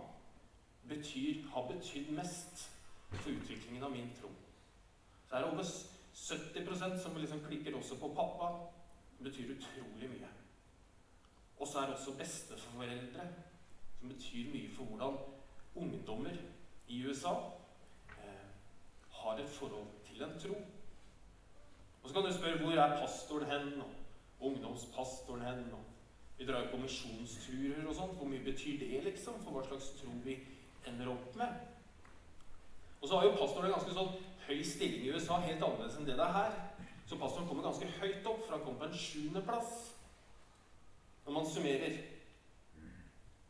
betyr, 0.88 1.47
har 1.49 1.69
betydd 1.69 2.11
mest 2.11 2.71
for 3.11 3.30
utviklingen 3.30 3.83
av 3.83 3.90
min 3.90 4.11
tro. 4.21 4.28
Så 5.28 5.37
er 5.37 5.45
det 5.45 5.52
over 5.52 5.62
70% 5.62 7.02
som 7.02 7.16
liksom 7.16 7.45
klikker 7.47 7.76
også 7.76 7.99
på 7.99 8.09
pappa. 8.09 8.49
Det 9.19 9.25
betyr 9.30 9.54
utrolig 9.54 10.11
mye. 10.11 10.28
Og 11.59 11.69
så 11.69 11.78
er 11.78 11.87
det 11.87 11.95
også 11.95 12.16
besteforeldre, 12.19 13.28
som 14.00 14.09
betyr 14.09 14.50
mye 14.52 14.75
for 14.75 14.85
hvordan 14.85 15.19
ungdommer 15.75 16.37
i 16.88 17.07
USA 17.07 17.35
eh, 18.19 18.49
har 19.11 19.38
et 19.38 19.49
forhold 19.49 19.87
til 20.04 20.23
en 20.23 20.38
tro. 20.40 20.57
Og 22.02 22.09
så 22.09 22.14
kan 22.14 22.25
du 22.25 22.38
spørre 22.38 22.59
hvor 22.59 22.73
er 22.73 23.00
pastoren 23.00 23.50
hen, 23.50 23.80
og 23.80 23.90
ungdomspastoren 24.40 25.42
hen? 25.42 25.73
og 25.73 25.89
Vi 26.40 26.47
drar 26.49 26.70
på 26.73 26.78
misjonsturer 26.80 27.85
og 27.85 27.94
sånt. 27.94 28.16
Hvor 28.16 28.28
mye 28.28 28.40
betyr 28.44 28.78
det, 28.80 29.02
liksom, 29.04 29.35
for 29.44 29.52
hva 29.52 29.64
slags 29.66 29.90
tro 29.99 30.14
vi 30.25 30.38
ender 30.88 31.11
opp 31.12 31.35
med? 31.37 31.66
Og 33.00 33.09
så 33.09 33.18
har 33.18 33.26
jo 33.26 33.35
pastoren 33.37 33.68
en 33.68 33.75
ganske 33.75 33.97
sånn 33.99 34.14
høy 34.47 34.62
stilling 34.64 35.04
i 35.04 35.11
USA, 35.12 35.37
helt 35.44 35.61
annerledes 35.61 35.99
enn 36.00 36.09
det 36.09 36.16
det 36.16 36.25
er 36.25 36.38
her. 36.38 36.56
Så 37.11 37.18
pastoren 37.20 37.49
kommer 37.49 37.68
ganske 37.68 37.90
høyt 37.99 38.25
opp, 38.32 38.40
for 38.47 38.56
han 38.56 38.64
kommer 38.64 38.87
på 38.87 38.88
en 38.88 39.02
sjuendeplass 39.02 39.76
når 41.26 41.37
man 41.37 41.52
summerer. 41.52 42.00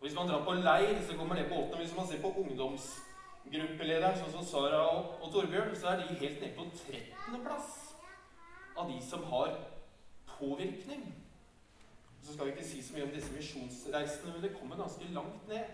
Og 0.01 0.09
Hvis 0.09 0.19
man 0.19 0.29
drar 0.29 0.45
på 0.45 0.59
leir, 0.59 0.99
så 1.07 1.17
kommer 1.17 1.39
det 1.39 1.47
på 1.47 1.63
åttende. 1.63 1.85
Hvis 1.85 1.97
man 1.97 2.11
ser 2.11 2.23
på 2.27 2.35
ungdomsgruppelederen, 2.43 4.19
sånn 4.19 4.35
som 4.35 4.51
Sara 4.51 4.83
og, 4.97 5.15
og 5.23 5.31
Torbjørn, 5.31 5.75
så 5.79 5.95
er 5.95 6.03
de 6.03 6.21
helt 6.25 6.43
nede 6.43 6.55
på 6.59 6.67
trettendeplass 6.83 7.75
av 8.75 8.91
de 8.91 8.99
som 9.07 9.31
har 9.31 9.61
påvirkning. 10.39 11.13
Så 12.23 12.33
skal 12.33 12.47
vi 12.47 12.51
ikke 12.51 12.69
si 12.69 12.83
så 12.83 12.95
mye 12.95 13.07
om 13.09 13.15
disse 13.15 13.33
misjonsreisene, 13.33 14.33
men 14.33 14.43
det 14.43 14.57
kommer 14.59 14.77
ganske 14.77 15.13
langt 15.15 15.49
ned. 15.49 15.65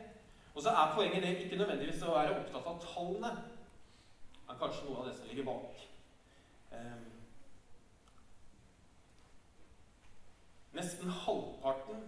Og 0.55 0.62
så 0.62 0.71
er 0.71 0.95
poenget 0.95 1.23
det 1.23 1.35
ikke 1.45 1.59
nødvendigvis 1.61 2.03
å 2.07 2.15
være 2.15 2.37
opptatt 2.38 2.69
av 2.71 2.79
tallene. 2.81 3.33
Det 4.37 4.55
er 4.55 4.61
kanskje 4.61 4.87
noe 4.87 5.03
av 5.03 5.09
det 5.09 5.17
som 5.19 5.26
ligger 5.29 5.49
bak. 5.49 5.83
Um, 6.73 7.09
nesten 10.76 11.12
halvparten 11.25 12.07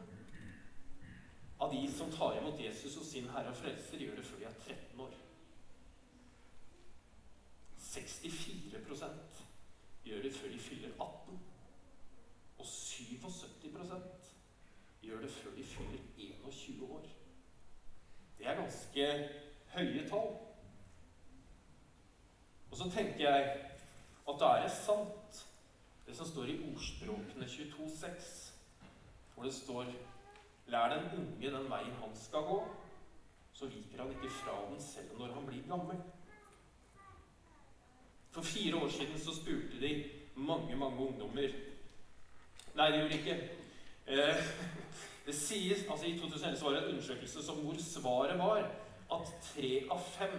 av 1.61 1.75
de 1.75 1.83
som 1.93 2.13
tar 2.15 2.39
imot 2.39 2.61
Jesus 2.63 2.97
og 2.97 3.05
sin 3.05 3.29
Herre 3.35 3.53
og 3.53 3.59
Frelser, 3.59 4.01
gjør 4.01 4.17
det 4.17 4.27
før 4.27 4.41
de 4.41 4.49
er 4.49 4.61
13 4.65 5.01
år. 5.05 5.19
64% 7.89 9.43
gjør 10.05 10.23
det 10.23 10.33
før 10.35 10.49
de 10.55 10.59
fyller 10.59 10.95
18. 11.01 11.41
Og 12.59 12.67
77 12.67 14.18
gjør 15.09 15.21
det 15.25 15.31
før 15.31 15.55
de 15.57 15.65
fyller 15.65 16.01
21 16.17 16.91
år. 16.93 17.07
Det 18.39 18.47
er 18.47 18.61
ganske 18.61 19.07
høye 19.75 20.09
tall. 20.09 20.35
Og 22.71 22.77
så 22.77 22.91
tenker 22.91 23.25
jeg 23.31 23.47
at 24.29 24.41
da 24.41 24.51
er 24.57 24.67
det 24.67 24.75
sant, 24.75 25.41
det 26.07 26.17
som 26.17 26.29
står 26.29 26.53
i 26.53 26.59
Ordspråkene 26.73 27.45
22,6, 27.45 28.29
hvor 29.35 29.45
det 29.45 29.55
står 29.55 29.91
Lær 30.69 30.93
den 30.93 31.07
unge 31.17 31.51
den 31.51 31.71
veien 31.71 31.95
han 31.97 32.17
skal 32.17 32.45
gå, 32.45 32.59
så 33.53 33.67
viker 33.67 34.03
han 34.03 34.11
ikke 34.13 34.31
fra 34.43 34.57
den 34.69 34.83
selv 34.85 35.15
når 35.19 35.33
han 35.33 35.47
blir 35.47 35.63
gammel. 35.69 36.03
For 38.31 38.43
fire 38.43 38.77
år 38.77 38.89
siden 38.89 39.19
så 39.19 39.35
spurte 39.35 39.81
de 39.81 40.11
mange, 40.37 40.77
mange 40.77 41.07
ungdommer 41.07 41.57
Nei, 42.75 42.91
det 42.93 42.99
gjorde 43.01 43.17
ikke. 43.19 43.68
Eh, 44.09 44.45
det 45.27 45.35
sies, 45.35 45.85
altså 45.91 46.07
I 46.07 46.19
2011 46.19 46.65
var 46.65 46.71
det 46.71 46.83
en 46.83 46.91
undersøkelse 46.95 47.43
som 47.45 47.57
hvor 47.57 47.77
svaret 47.83 48.39
var 48.39 48.63
at 49.13 49.33
tre 49.45 49.73
av 49.91 50.01
fem 50.01 50.39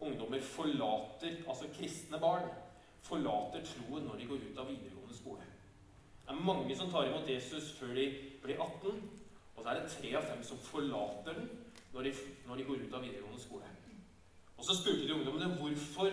ungdommer 0.00 0.40
forlater, 0.44 1.38
altså 1.48 1.70
kristne 1.78 2.20
barn, 2.20 2.44
forlater 3.02 3.64
troen 3.64 4.04
når 4.04 4.20
de 4.20 4.28
går 4.28 4.44
ut 4.50 4.60
av 4.60 4.68
videregående 4.68 5.16
skole. 5.16 5.48
Det 6.26 6.34
er 6.34 6.44
mange 6.44 6.76
som 6.76 6.90
tar 6.92 7.08
imot 7.08 7.30
Jesus 7.30 7.72
før 7.78 7.94
de 7.96 8.06
blir 8.42 8.60
18, 8.60 9.00
og 9.56 9.62
så 9.62 9.70
er 9.70 9.80
det 9.80 9.92
tre 9.94 10.14
av 10.20 10.28
fem 10.28 10.44
som 10.44 10.60
forlater 10.68 11.40
den 11.40 11.48
når 11.94 12.04
de, 12.04 12.12
når 12.46 12.60
de 12.60 12.66
går 12.68 12.82
ut 12.84 12.94
av 12.94 13.06
videregående 13.06 13.40
skole. 13.42 13.70
Og 14.58 14.64
så 14.64 14.76
spurte 14.76 15.06
de 15.06 15.14
ungdommene 15.14 15.54
hvorfor, 15.56 16.12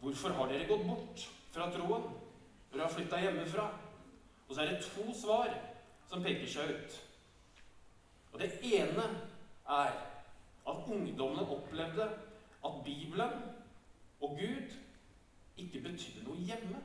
hvorfor 0.00 0.38
har 0.38 0.48
dere 0.48 0.68
gått 0.70 0.88
bort 0.88 1.28
fra 1.52 1.68
troen. 1.74 2.08
Dere 2.72 2.86
har 2.86 2.94
flytta 2.96 3.20
hjemmefra. 3.20 3.68
Og 4.48 4.54
så 4.54 4.62
er 4.62 4.70
det 4.70 4.84
to 4.84 5.14
svar 5.14 5.50
som 6.08 6.22
peker 6.22 6.46
seg 6.50 6.70
ut. 6.70 6.98
Og 8.32 8.40
Det 8.40 8.50
ene 8.62 9.04
er 9.68 9.92
at 10.66 10.88
ungdommene 10.92 11.48
opplevde 11.50 12.08
at 12.64 12.72
Bibelen 12.84 13.32
og 14.20 14.38
Gud 14.40 14.74
ikke 15.56 15.80
betydde 15.80 16.24
noe 16.26 16.36
hjemme. 16.36 16.82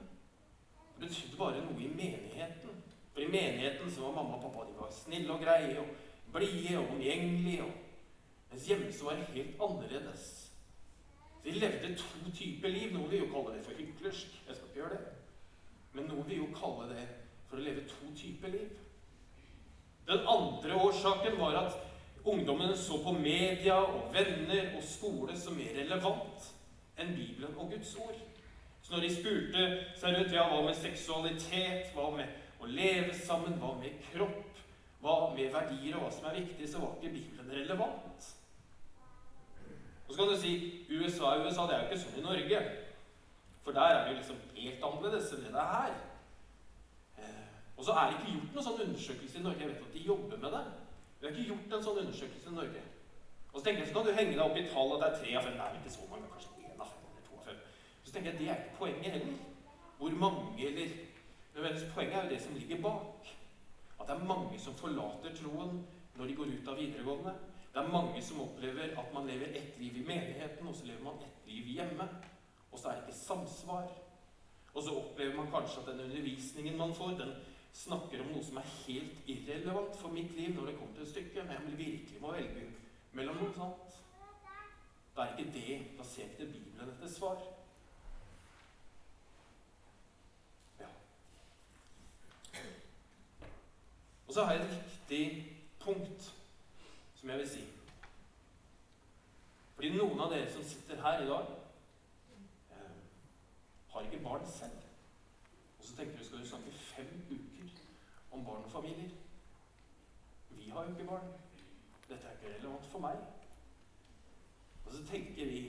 Det 0.96 1.08
betydde 1.08 1.38
bare 1.38 1.66
noe 1.66 1.82
i 1.82 1.90
menigheten. 1.90 2.84
For 3.14 3.22
i 3.22 3.28
menigheten 3.28 3.92
så 3.92 4.02
var 4.02 4.16
mamma 4.16 4.38
og 4.38 4.46
pappa 4.46 4.68
de 4.70 4.78
var 4.80 4.92
snille 4.96 5.34
og 5.34 5.44
greie 5.44 5.80
og 5.80 5.88
blide 6.34 6.78
og 6.78 6.94
omgjengelige. 6.96 7.66
Mens 8.52 8.68
hjemme 8.68 8.94
så 8.94 9.06
var 9.06 9.20
det 9.20 9.34
helt 9.36 9.62
annerledes. 9.62 10.52
De 11.44 11.52
levde 11.52 11.96
to 11.96 12.32
typer 12.36 12.70
liv. 12.70 12.94
Noen 12.94 13.12
vil 13.12 13.26
jo 13.26 13.32
kalle 13.34 13.58
det 13.58 13.66
for 13.66 13.76
hyklersk. 13.78 14.40
Jeg 14.48 14.56
skal 14.56 14.68
ikke 14.68 14.80
gjøre 14.80 14.90
det. 14.90 15.06
Men 15.94 16.06
noen 16.06 16.30
vil 16.30 16.38
jo 16.38 16.48
kalle 16.56 16.88
det 16.94 17.08
for 17.52 17.60
å 17.60 17.66
leve 17.66 17.84
to 17.90 18.14
typer 18.16 18.54
liv. 18.56 18.70
Den 20.08 20.24
andre 20.28 20.78
årsaken 20.88 21.36
var 21.40 21.58
at 21.66 21.76
ungdommen 22.26 22.72
så 22.78 23.02
på 23.04 23.12
media 23.12 23.76
og 23.84 24.14
venner 24.16 24.72
og 24.78 24.84
skole 24.88 25.36
som 25.38 25.58
mer 25.60 25.76
relevant 25.76 26.48
enn 27.00 27.12
Bibelen 27.16 27.58
og 27.58 27.74
Guds 27.74 27.92
ord. 28.00 28.18
Så 28.82 28.94
når 28.96 29.04
de 29.04 29.16
spurte 29.16 29.66
seg 30.00 30.16
rundt 30.16 30.36
ja, 30.36 30.48
hva 30.48 30.62
med 30.66 30.80
seksualitet, 30.80 31.92
hva 31.96 32.08
med 32.16 32.62
å 32.62 32.70
leve 32.70 33.14
sammen, 33.20 33.60
hva 33.60 33.74
med 33.82 34.00
kropp, 34.12 34.62
hva 35.02 35.18
med 35.36 35.52
verdier 35.54 35.98
og 35.98 36.06
hva 36.06 36.14
som 36.14 36.30
er 36.30 36.40
viktig, 36.40 36.70
så 36.70 36.82
var 36.82 36.96
ikke 36.98 37.14
Bibelen 37.18 37.52
relevant. 37.52 38.30
Og 40.08 40.14
så 40.14 40.22
kan 40.22 40.32
du 40.32 40.40
si 40.40 40.54
USA 40.90 41.34
er 41.34 41.46
USA. 41.46 41.68
Det 41.68 41.76
er 41.76 41.84
jo 41.84 41.90
ikke 41.90 42.02
sånn 42.04 42.20
i 42.20 42.26
Norge. 42.26 42.64
For 43.64 43.76
der 43.76 43.94
er 43.94 44.00
det 44.02 44.12
jo 44.12 44.18
liksom 44.20 44.40
helt 44.58 44.88
annerledes 44.88 45.30
enn 45.36 45.46
det 45.46 45.54
det 45.54 45.62
er 45.62 45.76
her. 45.78 45.94
Og 47.82 47.86
så 47.86 47.94
er 47.98 48.10
det 48.10 48.18
ikke 48.20 48.32
gjort 48.32 48.52
noen 48.54 48.66
sånn 48.66 48.82
undersøkelse 48.84 49.40
i 49.40 49.42
Norge. 49.42 49.62
Jeg 49.64 49.70
vet 49.72 49.86
at 49.88 49.94
de 49.96 50.02
jobber 50.06 50.38
med 50.42 50.52
det. 50.54 50.60
Vi 51.20 51.26
har 51.26 51.32
ikke 51.32 51.46
gjort 51.48 51.72
en 51.74 51.86
sånn 51.86 52.00
undersøkelse 52.02 52.52
i 52.52 52.54
Norge. 52.54 52.82
Og 53.48 53.56
så 53.56 53.64
tenker 53.66 53.80
jeg, 53.82 53.88
så 53.88 53.96
kan 53.96 54.06
du 54.06 54.18
henge 54.20 54.36
deg 54.36 54.42
opp 54.44 54.60
i 54.60 54.66
tallet 54.70 54.94
at 54.94 55.02
det 55.02 55.08
er 55.08 55.16
tre 55.24 55.32
av 55.40 55.48
fem. 55.48 55.56
Det 55.56 55.64
er 55.66 55.80
ikke 55.80 55.94
så 55.96 56.06
mange, 56.12 56.28
kanskje 56.34 56.52
én 56.62 56.84
av 56.86 56.92
fem 56.92 57.08
eller 57.08 57.26
to 57.26 57.40
av 57.40 57.48
fem. 57.48 57.64
Så 58.04 58.14
tenker 58.14 58.30
jeg 58.30 58.40
det 58.42 58.52
er 58.52 58.60
ikke 58.62 58.78
poenget 58.84 59.16
heller. 59.16 59.40
Hvor 59.98 60.20
mange 60.26 60.68
eller 60.68 60.94
Men 61.56 61.82
poenget 61.96 62.18
er 62.20 62.24
jo 62.24 62.30
det 62.36 62.42
som 62.46 62.54
ligger 62.60 62.82
bak. 62.86 63.34
At 63.98 64.08
det 64.08 64.16
er 64.16 64.30
mange 64.30 64.60
som 64.60 64.78
forlater 64.78 65.34
troen 65.42 65.82
når 66.20 66.30
de 66.30 66.36
går 66.38 66.54
ut 66.54 66.70
av 66.70 66.78
videregående. 66.84 67.34
Det 67.74 67.82
er 67.82 67.94
mange 67.98 68.22
som 68.22 68.46
opplever 68.46 68.94
at 68.94 69.14
man 69.14 69.28
lever 69.28 69.58
ett 69.58 69.80
liv 69.82 69.98
i 69.98 70.06
menigheten, 70.06 70.68
og 70.68 70.76
så 70.76 70.86
lever 70.86 71.04
man 71.04 71.18
ett 71.26 71.50
liv 71.50 71.74
hjemme. 71.80 72.08
Og 72.72 72.80
så 72.80 72.90
er 72.90 73.02
det 73.02 73.10
ikke 73.10 73.20
samsvar. 73.26 73.90
Og 74.74 74.84
så 74.84 74.96
opplever 74.96 75.36
man 75.36 75.50
kanskje 75.52 75.82
at 75.82 75.90
den 75.92 76.06
undervisningen 76.06 76.78
man 76.78 76.94
får, 76.96 77.18
den 77.18 77.34
snakker 77.74 78.22
om 78.22 78.32
noe 78.34 78.44
som 78.44 78.58
er 78.60 78.70
helt 78.86 79.30
irrelevant 79.32 79.96
for 80.00 80.14
mitt 80.14 80.32
liv 80.36 80.56
når 80.56 80.66
det 80.66 80.78
kommer 80.78 80.96
til 81.00 81.10
stykket, 81.10 81.46
men 81.46 81.56
jeg 81.56 81.78
virkelig 81.78 82.22
må 82.22 82.34
velge 82.36 82.68
mellom 83.18 83.40
noe 83.42 83.54
sånt. 83.56 83.98
Det 85.16 85.24
er 85.24 85.38
ikke 85.38 85.52
det 85.54 85.98
Da 85.98 86.04
ser 86.04 86.24
ikke 86.24 86.52
Bibelen 86.52 86.90
etter 86.90 87.10
svar. 87.12 87.42
Ja. 90.80 90.88
Og 94.28 94.34
så 94.34 94.44
har 94.44 94.54
jeg 94.54 94.62
et 94.62 94.76
viktig 94.76 95.58
punkt 95.80 96.34
som 97.16 97.30
jeg 97.30 97.40
vil 97.40 97.50
si. 97.50 97.66
Fordi 99.76 99.90
noen 99.98 100.20
av 100.22 100.32
dere 100.32 100.52
som 100.54 100.64
sitter 100.64 101.02
her 101.02 101.24
i 101.24 101.28
dag, 101.28 101.46
eh, 102.72 102.98
har 103.94 104.02
ikke 104.02 104.24
barn 104.24 104.48
selv. 104.48 104.78
Og 105.80 105.86
så 105.86 105.96
tenker 105.96 106.18
du 106.18 106.26
skal 106.26 106.40
du 106.40 106.48
snakke 106.48 106.72
fem 106.72 107.26
uker 107.32 107.51
om 108.32 108.46
barn 108.46 108.64
og 108.64 108.72
familier. 108.72 109.10
Vi 110.50 110.70
har 110.70 110.84
jo 110.84 110.90
ikke 110.90 111.08
barn. 111.08 111.32
Dette 112.10 112.28
er 112.28 112.32
ikke 112.32 112.54
relevant 112.56 112.86
for 112.92 113.04
meg. 113.04 113.20
Og 114.86 114.94
så 114.94 115.04
tenker 115.08 115.46
vi 115.46 115.62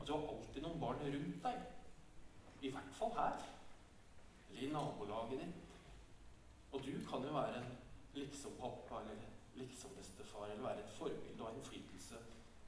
at 0.00 0.06
du 0.06 0.12
har 0.12 0.28
alltid 0.32 0.62
noen 0.64 0.80
barn 0.80 1.02
rundt 1.04 1.42
deg. 1.44 1.64
I 2.62 2.70
hvert 2.74 2.94
fall 3.00 3.12
her. 3.16 3.42
Eller 4.50 4.68
i 4.68 4.70
nabolaget 4.72 5.42
ditt. 5.42 5.64
Og 6.72 6.84
du 6.84 6.92
kan 7.10 7.24
jo 7.24 7.34
være 7.34 7.60
en 7.62 7.74
liksom 8.14 8.56
pappa 8.60 9.02
eller 9.02 9.26
liksom 9.54 9.90
bestefar, 9.96 10.46
eller 10.46 10.62
være 10.62 10.84
et 10.84 10.96
forbilde 10.98 11.40
og 11.42 11.48
ha 11.48 11.54
innflytelse 11.54 12.20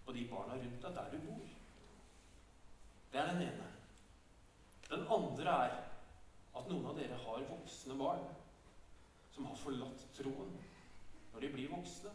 på 0.05 0.13
de 0.13 0.27
barna 0.31 0.57
rundt 0.57 0.83
deg 0.83 0.95
der 0.97 1.11
du 1.13 1.19
bor. 1.27 1.49
Det 3.13 3.21
er 3.21 3.33
den 3.33 3.43
ene. 3.43 3.69
Den 4.91 5.07
andre 5.17 5.57
er 5.67 5.75
at 6.59 6.69
noen 6.69 6.87
av 6.91 6.97
dere 6.99 7.19
har 7.25 7.49
voksne 7.51 7.97
barn 7.99 8.25
som 9.41 9.47
har 9.47 9.57
forlatt 9.57 10.03
troen 10.13 10.51
når 11.33 11.41
de 11.41 11.49
blir 11.53 11.71
voksne. 11.73 12.11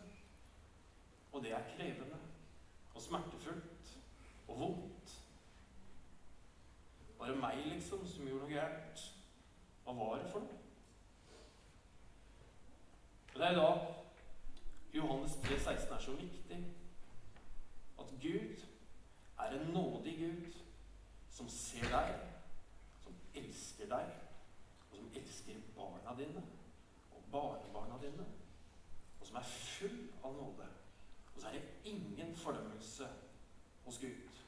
Og 1.34 1.42
det 1.44 1.56
er 1.58 1.70
krevende 1.72 2.18
og 2.94 3.02
smertefullt 3.02 3.94
og 4.48 4.60
vondt. 4.60 5.14
Var 7.18 7.32
det 7.32 7.38
meg, 7.40 7.64
liksom, 7.66 8.04
som 8.08 8.28
gjorde 8.28 8.44
noe 8.44 8.52
gærent? 8.52 9.06
Hva 9.84 9.96
var 9.98 10.22
det 10.22 10.28
for 10.32 10.46
noe? 10.46 10.60
Og 13.34 13.40
Det 13.40 13.48
er 13.48 13.58
da 13.58 13.72
Johannes 14.94 15.40
3, 15.48 15.58
16 15.60 15.96
er 15.96 16.04
så 16.06 16.14
viktig. 16.20 16.60
At 18.00 18.14
Gud 18.22 18.62
er 19.40 19.58
en 19.58 19.74
nådig 19.74 20.14
Gud 20.20 20.62
som 21.32 21.50
ser 21.50 21.90
deg, 21.90 22.14
som 23.02 23.18
elsker 23.34 23.90
deg, 23.90 24.14
og 24.92 25.02
som 25.02 25.10
elsker 25.16 25.66
barna 25.76 26.16
dine 26.22 26.46
barnebarna 27.36 28.00
dine, 28.02 28.26
og 29.20 29.28
som 29.28 29.40
er 29.42 29.52
full 29.52 30.00
av 30.24 30.40
nåde. 30.40 30.70
Og 31.36 31.42
så 31.42 31.50
er 31.50 31.60
det 31.60 31.92
ingen 31.92 32.36
fordømmelse 32.40 33.08
hos 33.86 34.00
Gud. 34.00 34.40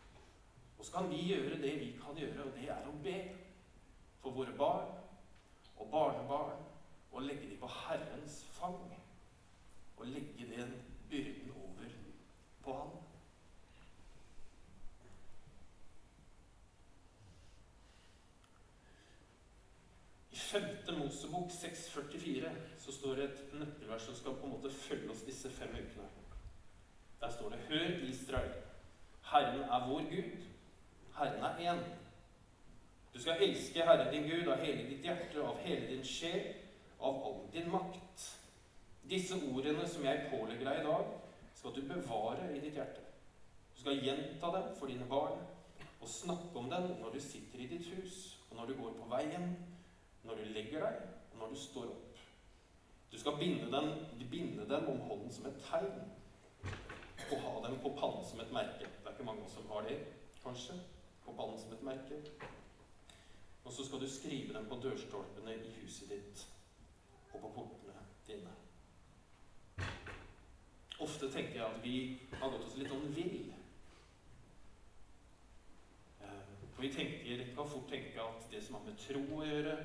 Og 0.77 0.86
så 0.86 0.91
kan 0.91 1.10
vi 1.10 1.25
gjøre 1.34 1.62
det 1.62 1.79
vi 1.79 1.91
kan 2.00 2.17
gjøre, 2.17 2.46
og 2.46 2.56
det 2.56 2.70
er 2.70 2.88
å 2.88 2.96
be 3.03 3.17
for 4.22 4.36
våre 4.38 4.53
barn 4.58 4.94
og 5.77 5.91
barnebarn 5.91 6.63
og 7.12 7.22
legge 7.22 7.50
dem 7.50 7.60
på 7.60 7.67
Herrens 7.67 8.43
fang. 8.52 8.80
Og 9.97 10.08
legge 10.08 10.45
den 10.56 10.73
byrden 11.10 11.52
over 11.52 11.89
på 12.63 12.73
Han. 12.73 12.91
I 20.32 20.36
5. 20.36 20.63
Mosebok 21.00 21.50
6,44 21.50 22.77
så 22.88 22.93
står 22.93 23.15
det 23.15 23.23
et 23.23 23.54
nøkkelvers 23.60 24.02
som 24.02 24.15
skal 24.15 24.36
på 24.39 24.45
en 24.47 24.54
måte 24.54 24.69
følge 24.71 25.12
oss 25.12 25.26
disse 25.28 25.50
fem 25.52 25.73
ukene. 25.76 26.08
Der 27.19 27.30
står 27.30 27.50
det 27.50 27.60
Hør, 27.67 28.08
Israel. 28.10 28.54
Herren 29.32 29.60
er 29.60 29.88
vår 29.89 30.06
Gud. 30.12 30.45
Herren 31.17 31.43
er 31.43 31.73
én. 31.73 31.82
Du 33.13 33.19
skal 33.21 33.43
elske 33.43 33.84
Herren 33.84 34.13
din 34.13 34.30
Gud 34.30 34.47
av 34.47 34.63
hele 34.63 34.88
ditt 34.88 35.04
hjerte, 35.04 35.43
av 35.43 35.60
hele 35.65 35.88
din 35.88 36.06
sjel, 36.06 36.54
av 37.00 37.19
all 37.28 37.43
din 37.54 37.67
makt. 37.71 38.30
Disse 39.10 39.36
ordene 39.36 39.88
som 39.88 40.08
jeg 40.08 40.30
pålegger 40.32 40.71
deg 40.71 40.80
i 40.80 40.88
dag, 40.88 41.13
skal 41.60 41.76
du 41.76 41.84
bevare 41.91 42.56
i 42.56 42.63
ditt 42.63 42.80
hjerte. 42.80 43.04
Du 43.76 43.82
skal 43.82 44.00
gjenta 44.00 44.56
dem 44.56 44.73
for 44.80 44.88
dine 44.88 45.12
barn 45.12 45.43
og 46.00 46.08
snakke 46.08 46.56
om 46.56 46.71
dem 46.71 46.91
når 47.02 47.17
du 47.17 47.19
sitter 47.19 47.60
i 47.60 47.67
ditt 47.67 47.95
hus, 47.97 48.38
og 48.50 48.56
når 48.56 48.65
du 48.65 48.82
går 48.82 49.00
på 49.02 49.12
veien, 49.12 49.58
når 50.23 50.39
du 50.39 50.52
legger 50.56 50.88
deg, 50.88 51.08
og 51.34 51.39
når 51.41 51.50
du 51.52 51.65
står 51.67 51.91
opp. 51.91 52.07
Du 53.12 53.20
skal 53.20 53.38
binde 53.39 53.72
dem, 53.72 54.06
binde 54.32 54.70
dem 54.70 54.89
om 54.89 55.00
hånden 55.00 55.32
som 55.32 55.46
et 55.46 55.63
tegn, 55.70 56.12
og 57.32 57.41
ha 57.41 57.67
dem 57.67 57.80
på 57.82 57.89
pannen 58.00 58.26
som 58.26 58.39
et 58.39 58.52
merke. 58.52 58.86
Det 58.86 59.08
er 59.08 59.15
ikke 59.15 59.24
mange 59.24 59.50
som 59.50 59.70
har 59.72 59.82
det, 59.88 59.98
kanskje. 60.43 60.76
På 61.26 61.34
pannen 61.36 61.60
som 61.60 61.74
et 61.74 61.84
merke. 61.84 62.22
Og 63.63 63.72
så 63.74 63.86
skal 63.86 64.00
du 64.00 64.10
skrive 64.10 64.54
dem 64.54 64.65
på 64.70 64.76
dørstolpene 64.84 65.56
i 65.56 65.74
huset 65.82 66.10
ditt 66.10 66.48
og 67.34 67.41
på 67.41 67.50
portene 67.56 68.06
dine. 68.28 68.54
Ofte 71.00 71.32
tenker 71.32 71.60
jeg 71.60 71.65
at 71.65 71.84
vi 71.84 71.98
har 72.34 72.50
gått 72.50 72.63
oss 72.63 72.78
litt 72.80 72.89
sånn 72.89 73.12
vill. 73.15 73.52
Eh, 76.22 76.54
For 76.72 76.82
vi 76.82 76.93
tenker, 76.96 77.43
kan 77.56 77.70
fort 77.70 77.91
tenke 77.91 78.24
at 78.24 78.48
det 78.52 78.63
som 78.63 78.80
har 78.80 78.88
med 78.88 79.02
tro 79.04 79.26
å 79.38 79.46
gjøre, 79.46 79.76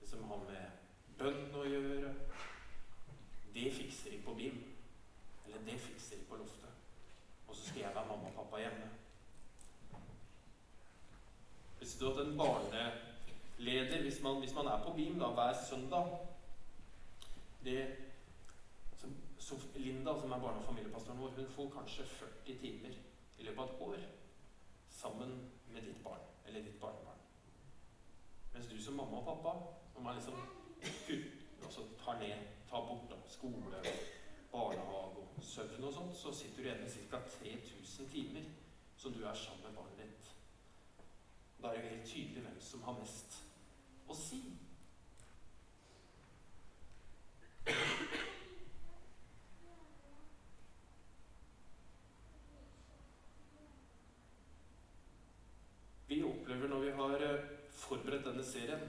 det 0.00 0.10
som 0.10 0.26
har 0.28 0.42
med 0.48 0.83
bønn 1.18 1.56
å 1.56 1.64
gjøre, 1.68 2.12
det 3.54 3.70
fikser 3.72 4.14
de 4.14 4.20
på 4.24 4.34
BIM. 4.38 4.60
Eller 5.46 5.62
det 5.66 5.78
fikser 5.80 6.20
de 6.20 6.28
på 6.28 6.38
loftet. 6.40 6.70
Og 7.48 7.56
så 7.56 7.68
skal 7.68 7.84
jeg 7.84 7.94
være 7.94 8.08
mamma 8.08 8.30
og 8.32 8.38
pappa 8.40 8.62
hjemme. 8.62 8.90
Visste 11.80 12.00
du 12.00 12.10
at 12.10 12.22
en 12.24 12.38
barneleder, 12.38 14.02
hvis 14.02 14.22
man, 14.22 14.40
hvis 14.42 14.54
man 14.54 14.66
er 14.72 14.82
på 14.84 14.94
BIM 14.96 15.18
da, 15.20 15.30
hver 15.36 15.54
søndag 15.68 16.14
det, 17.64 17.96
så, 18.96 19.08
så 19.38 19.58
Linda, 19.76 20.14
som 20.20 20.32
er 20.32 20.40
barne- 20.40 20.58
og 20.58 20.64
familiepastoren 20.64 21.20
vår, 21.20 21.36
hun 21.36 21.50
får 21.56 21.70
kanskje 21.76 22.04
40 22.04 22.58
timer 22.60 22.98
i 23.38 23.46
løpet 23.46 23.62
av 23.62 23.70
et 23.70 23.80
år 23.80 24.04
sammen 24.90 25.36
med 25.72 25.82
ditt 25.82 26.02
barn 26.04 26.20
eller 26.46 26.64
ditt 26.64 26.80
barnebarn. 26.80 27.22
Mens 28.52 28.66
du 28.66 28.82
som 28.82 28.94
mamma 28.94 29.20
og 29.20 29.24
pappa, 29.24 29.54
når 29.94 30.02
man 30.02 30.14
liksom 30.14 30.63
kutt, 30.84 31.64
altså 31.64 31.86
tar 32.04 32.18
ned, 32.20 32.50
tar 32.70 32.86
bort 32.88 33.08
da, 33.10 33.20
skole, 33.28 33.80
barnehage 34.52 35.24
og 35.24 35.42
søvn 35.42 35.84
og 35.84 35.94
sånt, 35.94 36.16
så 36.16 36.34
sitter 36.34 36.62
du 36.62 36.68
igjen 36.68 36.84
med 36.84 36.90
ca. 37.10 37.22
3000 37.38 38.10
timer 38.12 38.52
som 38.96 39.12
du 39.12 39.24
er 39.24 39.34
sammen 39.34 39.64
med 39.66 39.76
barnet 39.76 39.98
ditt. 39.98 40.36
Da 41.62 41.68
er 41.68 41.72
det 41.72 41.82
jo 41.84 41.96
helt 41.96 42.08
tydelig 42.08 42.42
hvem 42.42 42.60
som 42.60 42.82
har 42.82 42.98
mest 43.00 43.40
å 44.08 44.16
si. 44.16 44.40
Vi 56.06 56.22
opplever 56.22 56.68
når 56.68 56.80
vi 56.80 56.90
har 56.90 57.22
eh, 57.26 57.46
forberedt 57.70 58.26
denne 58.26 58.44
serien 58.44 58.82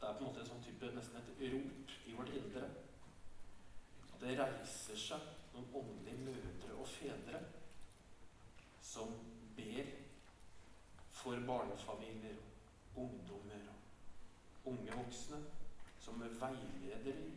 Det 0.00 0.06
er 0.08 0.12
på 0.14 0.22
en 0.22 0.28
måte 0.28 0.40
en 0.40 0.46
sånn 0.48 0.62
type, 0.64 0.88
nesten 0.94 1.18
et 1.18 1.42
rop 1.52 1.90
i 2.08 2.14
vårt 2.16 2.30
indre. 2.38 2.68
At 4.06 4.22
det 4.22 4.36
reiser 4.38 4.96
seg 4.96 5.26
noen 5.52 5.66
åndelige 5.82 6.22
mødre 6.24 6.78
og 6.78 6.88
fedre 6.88 7.42
som 8.90 9.12
ber 9.58 9.90
for 11.20 11.42
barnefamilier, 11.46 12.38
ungdommer 12.96 13.68
og 14.64 14.72
unge 14.72 14.96
voksne. 14.96 15.42
Som 16.00 16.22
veileder 16.40 17.04
dem, 17.04 17.36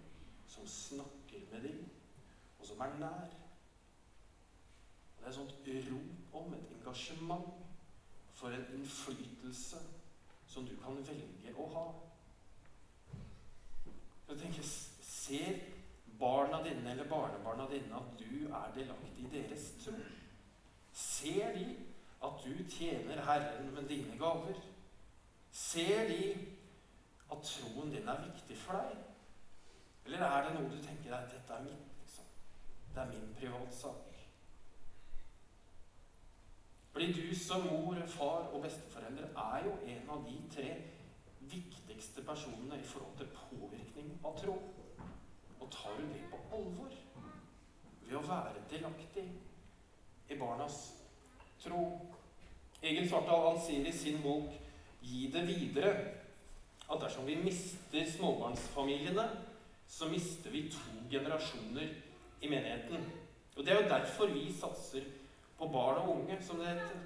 som 0.68 0.98
snakker 0.98 1.40
med 1.52 1.62
dem, 1.62 1.90
og 2.60 2.66
som 2.66 2.80
er 2.80 2.98
nær. 3.00 3.30
Og 5.18 5.20
det 5.20 5.26
er 5.26 5.30
et 5.30 5.36
sånt 5.36 5.68
rop 5.92 6.42
om 6.44 6.54
et 6.54 6.72
engasjement 6.78 7.54
for 8.34 8.50
en 8.50 8.66
innflytelse 8.76 9.78
som 10.48 10.66
du 10.68 10.76
kan 10.84 10.98
velge 11.08 11.54
å 11.58 11.68
ha. 11.76 11.86
Jeg 14.30 14.40
tenker, 14.40 14.64
Ser 15.24 15.60
barna 16.20 16.60
dine 16.64 16.92
eller 16.92 17.08
barnebarna 17.08 17.68
dine 17.72 17.96
at 17.96 18.20
du 18.20 18.48
er 18.48 18.74
delaktig 18.76 19.24
i 19.24 19.30
deres 19.32 19.70
tro? 19.80 19.94
Ser 20.94 21.54
de 21.56 21.68
at 22.24 22.44
du 22.44 22.70
tjener 22.70 23.24
Herren 23.24 23.72
med 23.74 23.88
dine 23.88 24.18
gaver? 24.20 24.60
Ser 25.52 26.08
de 26.10 26.34
at 27.32 27.38
troen 27.48 27.92
din 27.92 28.08
er 28.08 28.26
viktig 28.26 28.58
for 28.58 28.82
deg? 28.82 29.13
Eller 30.06 30.26
er 30.28 30.48
det 30.48 30.56
noe 30.56 30.72
du 30.72 30.80
tenker 30.84 31.16
at 31.16 31.32
dette 31.32 31.54
er 31.54 31.64
mitt, 31.68 31.94
liksom? 32.02 32.26
Det 32.94 33.02
er 33.02 33.12
min 33.12 33.36
privatsak? 33.40 34.10
Fordi 36.94 37.12
du 37.14 37.36
som 37.36 37.64
mor, 37.66 37.98
far 38.08 38.50
og 38.54 38.62
besteforeldre 38.62 39.30
er 39.44 39.64
jo 39.66 39.78
en 39.96 40.10
av 40.14 40.26
de 40.28 40.36
tre 40.56 40.74
viktigste 41.40 42.22
personene 42.22 42.78
i 42.80 42.86
forhold 42.86 43.18
til 43.18 43.32
påvirkning 43.34 44.12
av 44.26 44.38
tro. 44.38 44.58
Og 45.60 45.72
tar 45.72 45.98
du 45.98 46.04
det 46.14 46.22
på 46.30 46.42
alvor 46.54 46.94
ved 48.04 48.18
å 48.20 48.26
være 48.28 48.68
delaktig 48.70 49.26
i 50.30 50.38
barnas 50.38 50.78
tro? 51.64 51.82
Egil 52.84 53.08
Svartdal 53.10 53.58
sier 53.64 53.88
i 53.88 53.96
sin 53.96 54.22
bok 54.22 54.52
'Gi 55.02 55.32
det 55.32 55.48
videre' 55.48 55.96
at 56.92 57.02
dersom 57.02 57.26
vi 57.28 57.36
mister 57.36 58.06
småbarnsfamiliene, 58.12 59.26
så 59.94 60.10
mister 60.10 60.50
vi 60.50 60.70
to 60.74 61.04
generasjoner 61.12 61.90
i 62.42 62.50
menigheten. 62.50 63.06
Og 63.56 63.66
Det 63.66 63.74
er 63.74 63.84
jo 63.84 63.90
derfor 63.90 64.26
vi 64.34 64.54
satser 64.54 65.02
på 65.58 65.68
barn 65.68 65.98
og 66.02 66.10
unge, 66.10 66.38
som 66.42 66.58
det 66.58 66.68
heter. 66.68 67.04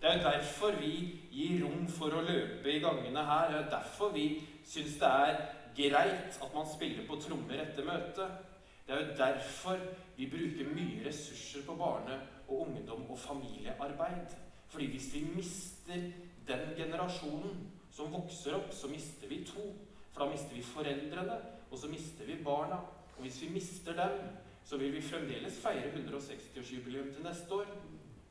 Det 0.00 0.08
er 0.08 0.16
jo 0.16 0.30
derfor 0.30 0.70
vi 0.80 1.20
gir 1.30 1.64
rom 1.64 1.88
for 1.88 2.16
å 2.16 2.22
løpe 2.24 2.72
i 2.72 2.80
gangene 2.80 3.24
her. 3.24 3.50
Det 3.50 3.58
er 3.58 3.64
jo 3.64 3.74
derfor 3.74 4.14
vi 4.14 4.26
syns 4.64 4.96
det 5.02 5.10
er 5.10 5.42
greit 5.76 6.40
at 6.40 6.54
man 6.54 6.70
spiller 6.72 7.04
på 7.06 7.20
trommer 7.20 7.60
etter 7.60 7.84
møtet. 7.84 8.40
Det 8.86 8.96
er 8.96 9.04
jo 9.04 9.18
derfor 9.18 9.84
vi 10.16 10.30
bruker 10.32 10.72
mye 10.74 11.04
ressurser 11.04 11.66
på 11.66 11.76
barne- 11.76 12.22
og 12.48 12.64
ungdom 12.66 13.10
og 13.10 13.18
familiearbeid. 13.18 14.32
Fordi 14.68 14.86
hvis 14.86 15.14
vi 15.14 15.26
mister 15.36 16.10
den 16.48 16.74
generasjonen 16.76 17.68
som 17.92 18.12
vokser 18.12 18.56
opp, 18.56 18.72
så 18.72 18.88
mister 18.88 19.28
vi 19.28 19.44
to. 19.44 19.74
For 20.12 20.24
da 20.24 20.30
mister 20.32 20.54
vi 20.54 20.62
foreldrene, 20.62 21.36
og 21.70 21.78
så 21.78 21.88
mister 21.88 22.24
vi 22.24 22.44
barna. 22.44 22.76
Og 23.16 23.22
hvis 23.22 23.42
vi 23.42 23.48
mister 23.48 23.92
dem, 23.92 24.20
så 24.64 24.76
vil 24.76 24.92
vi 24.94 25.02
fremdeles 25.02 25.60
feire 25.60 25.92
160-årsjubileum 25.92 27.14
til 27.14 27.22
neste 27.22 27.54
år. 27.54 27.66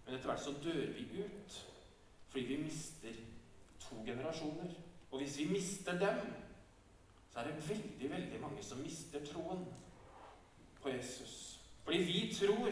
Men 0.05 0.15
etter 0.15 0.25
hvert 0.25 0.43
så 0.43 0.53
dør 0.63 0.85
vi 0.93 1.23
ut 1.23 1.65
fordi 2.29 2.45
vi 2.45 2.57
mister 2.57 3.13
to 3.79 3.95
generasjoner. 4.05 4.69
Og 5.11 5.17
hvis 5.17 5.37
vi 5.37 5.47
mister 5.51 5.91
dem, 5.91 6.33
så 7.31 7.39
er 7.39 7.43
det 7.43 7.69
veldig, 7.69 8.11
veldig 8.11 8.41
mange 8.41 8.63
som 8.63 8.77
mister 8.77 9.25
troen 9.25 9.65
på 10.81 10.89
Jesus. 10.89 11.59
Fordi 11.83 11.97
vi 11.97 12.35
tror 12.39 12.69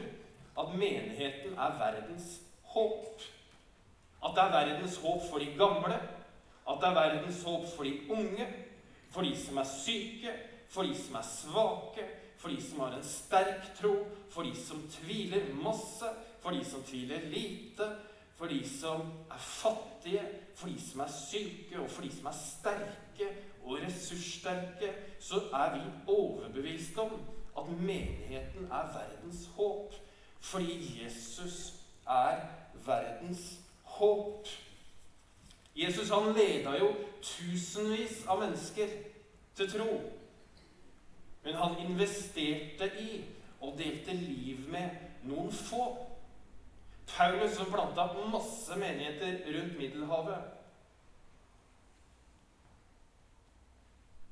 at 0.60 0.78
menigheten 0.78 1.54
er 1.54 1.78
verdens 1.78 2.42
håp. 2.64 3.22
At 4.26 4.32
det 4.36 4.44
er 4.44 4.66
verdens 4.66 4.98
håp 4.98 5.22
for 5.30 5.38
de 5.38 5.46
gamle, 5.46 5.96
at 6.70 6.78
det 6.82 6.88
er 6.90 6.94
verdens 6.94 7.44
håp 7.44 7.66
for 7.76 7.84
de 7.84 8.00
unge, 8.10 8.48
for 9.10 9.22
de 9.22 9.38
som 9.38 9.58
er 9.58 9.64
syke, 9.64 10.34
for 10.70 10.84
de 10.84 10.96
som 10.96 11.16
er 11.16 11.28
svake, 11.28 12.08
for 12.38 12.50
de 12.50 12.62
som 12.62 12.80
har 12.80 12.98
en 12.98 13.04
sterk 13.04 13.72
tro, 13.82 13.96
for 14.30 14.44
de 14.44 14.56
som 14.56 14.84
tviler 14.92 15.54
masse, 15.54 16.06
for 16.42 16.52
de 16.52 16.66
som 16.66 16.84
tviler 16.84 17.30
lite, 17.30 17.88
for 18.38 18.46
de 18.46 18.62
som 18.70 19.02
er 19.32 19.40
fattige, 19.40 20.22
for 20.56 20.68
de 20.68 20.82
som 20.82 21.00
er 21.00 21.14
syke, 21.30 21.80
og 21.80 21.90
for 21.90 22.02
de 22.02 22.12
som 22.14 22.26
er 22.26 22.38
sterke 22.38 23.30
og 23.64 23.80
ressurssterke, 23.82 24.94
så 25.20 25.42
er 25.54 25.74
vi 25.76 25.82
overbevist 26.08 26.98
om 26.98 27.18
at 27.58 27.80
menigheten 27.80 28.66
er 28.66 28.94
verdens 28.94 29.50
håp. 29.56 29.94
Fordi 30.40 31.04
Jesus 31.04 31.74
er 32.08 32.40
verdens 32.86 33.60
håp. 33.84 34.48
Jesus 35.76 36.10
han 36.10 36.34
leda 36.34 36.78
jo 36.78 36.94
tusenvis 37.22 38.24
av 38.28 38.40
mennesker 38.42 38.88
til 39.56 39.72
tro. 39.72 39.90
Men 41.48 41.56
han 41.56 41.78
investerte 41.80 42.90
i 43.00 43.22
og 43.64 43.78
delte 43.80 44.12
liv 44.14 44.66
med 44.68 44.90
noen 45.30 45.48
få. 45.56 45.86
Paulus 47.08 47.54
som 47.56 47.70
planta 47.72 48.04
masse 48.34 48.76
menigheter 48.76 49.38
rundt 49.56 49.78
Middelhavet. 49.80 50.42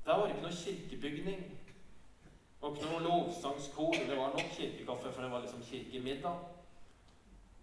Der 0.04 0.12
var 0.12 0.26
det 0.26 0.34
ikke 0.34 0.44
noe 0.44 0.58
kirkebygning. 0.58 1.40
Det 1.46 2.60
var 2.60 2.76
ikke 2.76 2.90
noe 2.90 3.00
lovsangskor. 3.08 3.96
Det 3.96 4.20
var 4.20 4.36
nok 4.36 4.52
kirkekaffe, 4.58 5.12
for 5.12 5.22
det 5.22 5.32
var 5.32 5.46
liksom 5.46 5.64
kirkemiddag. 5.70 6.44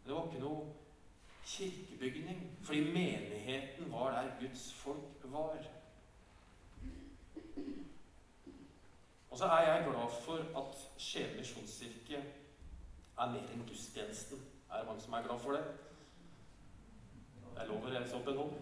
Det 0.08 0.16
var 0.18 0.26
ikke 0.32 0.44
noe 0.48 0.66
kirkebygning, 1.46 2.42
fordi 2.64 2.82
menigheten 2.90 3.94
var 3.94 4.18
der 4.18 4.34
Guds 4.42 4.74
folk 4.82 5.30
var. 5.38 5.62
Og 9.34 9.40
så 9.40 9.46
er 9.46 9.74
jeg 9.74 9.84
glad 9.84 10.10
for 10.22 10.36
at 10.36 10.90
Skien 10.98 11.38
misjonskirke 11.38 12.20
er 13.18 13.32
mer 13.32 13.48
enn 13.56 13.64
gudstjenesten. 13.66 14.38
Er 14.70 14.78
det 14.78 14.88
mange 14.88 15.02
som 15.02 15.14
er 15.18 15.24
glad 15.26 15.40
for 15.42 15.58
det? 15.58 15.64
Jeg 17.56 17.66
lover 17.72 17.90
å 17.90 17.96
reise 17.96 18.20
opp 18.20 18.30
en 18.30 18.38
hånd. 18.44 18.54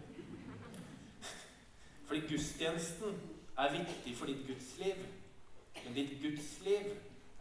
Fordi 2.08 2.24
gudstjenesten 2.24 3.20
er 3.58 3.76
viktig 3.76 4.16
for 4.16 4.32
ditt 4.32 4.48
gudsliv. 4.48 5.04
Men 5.82 6.00
ditt 6.00 6.16
gudsliv 6.24 6.88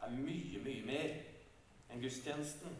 er 0.04 0.20
mye, 0.20 0.64
mye 0.68 0.86
mer 0.92 1.18
enn 1.88 2.04
gudstjenesten. 2.04 2.80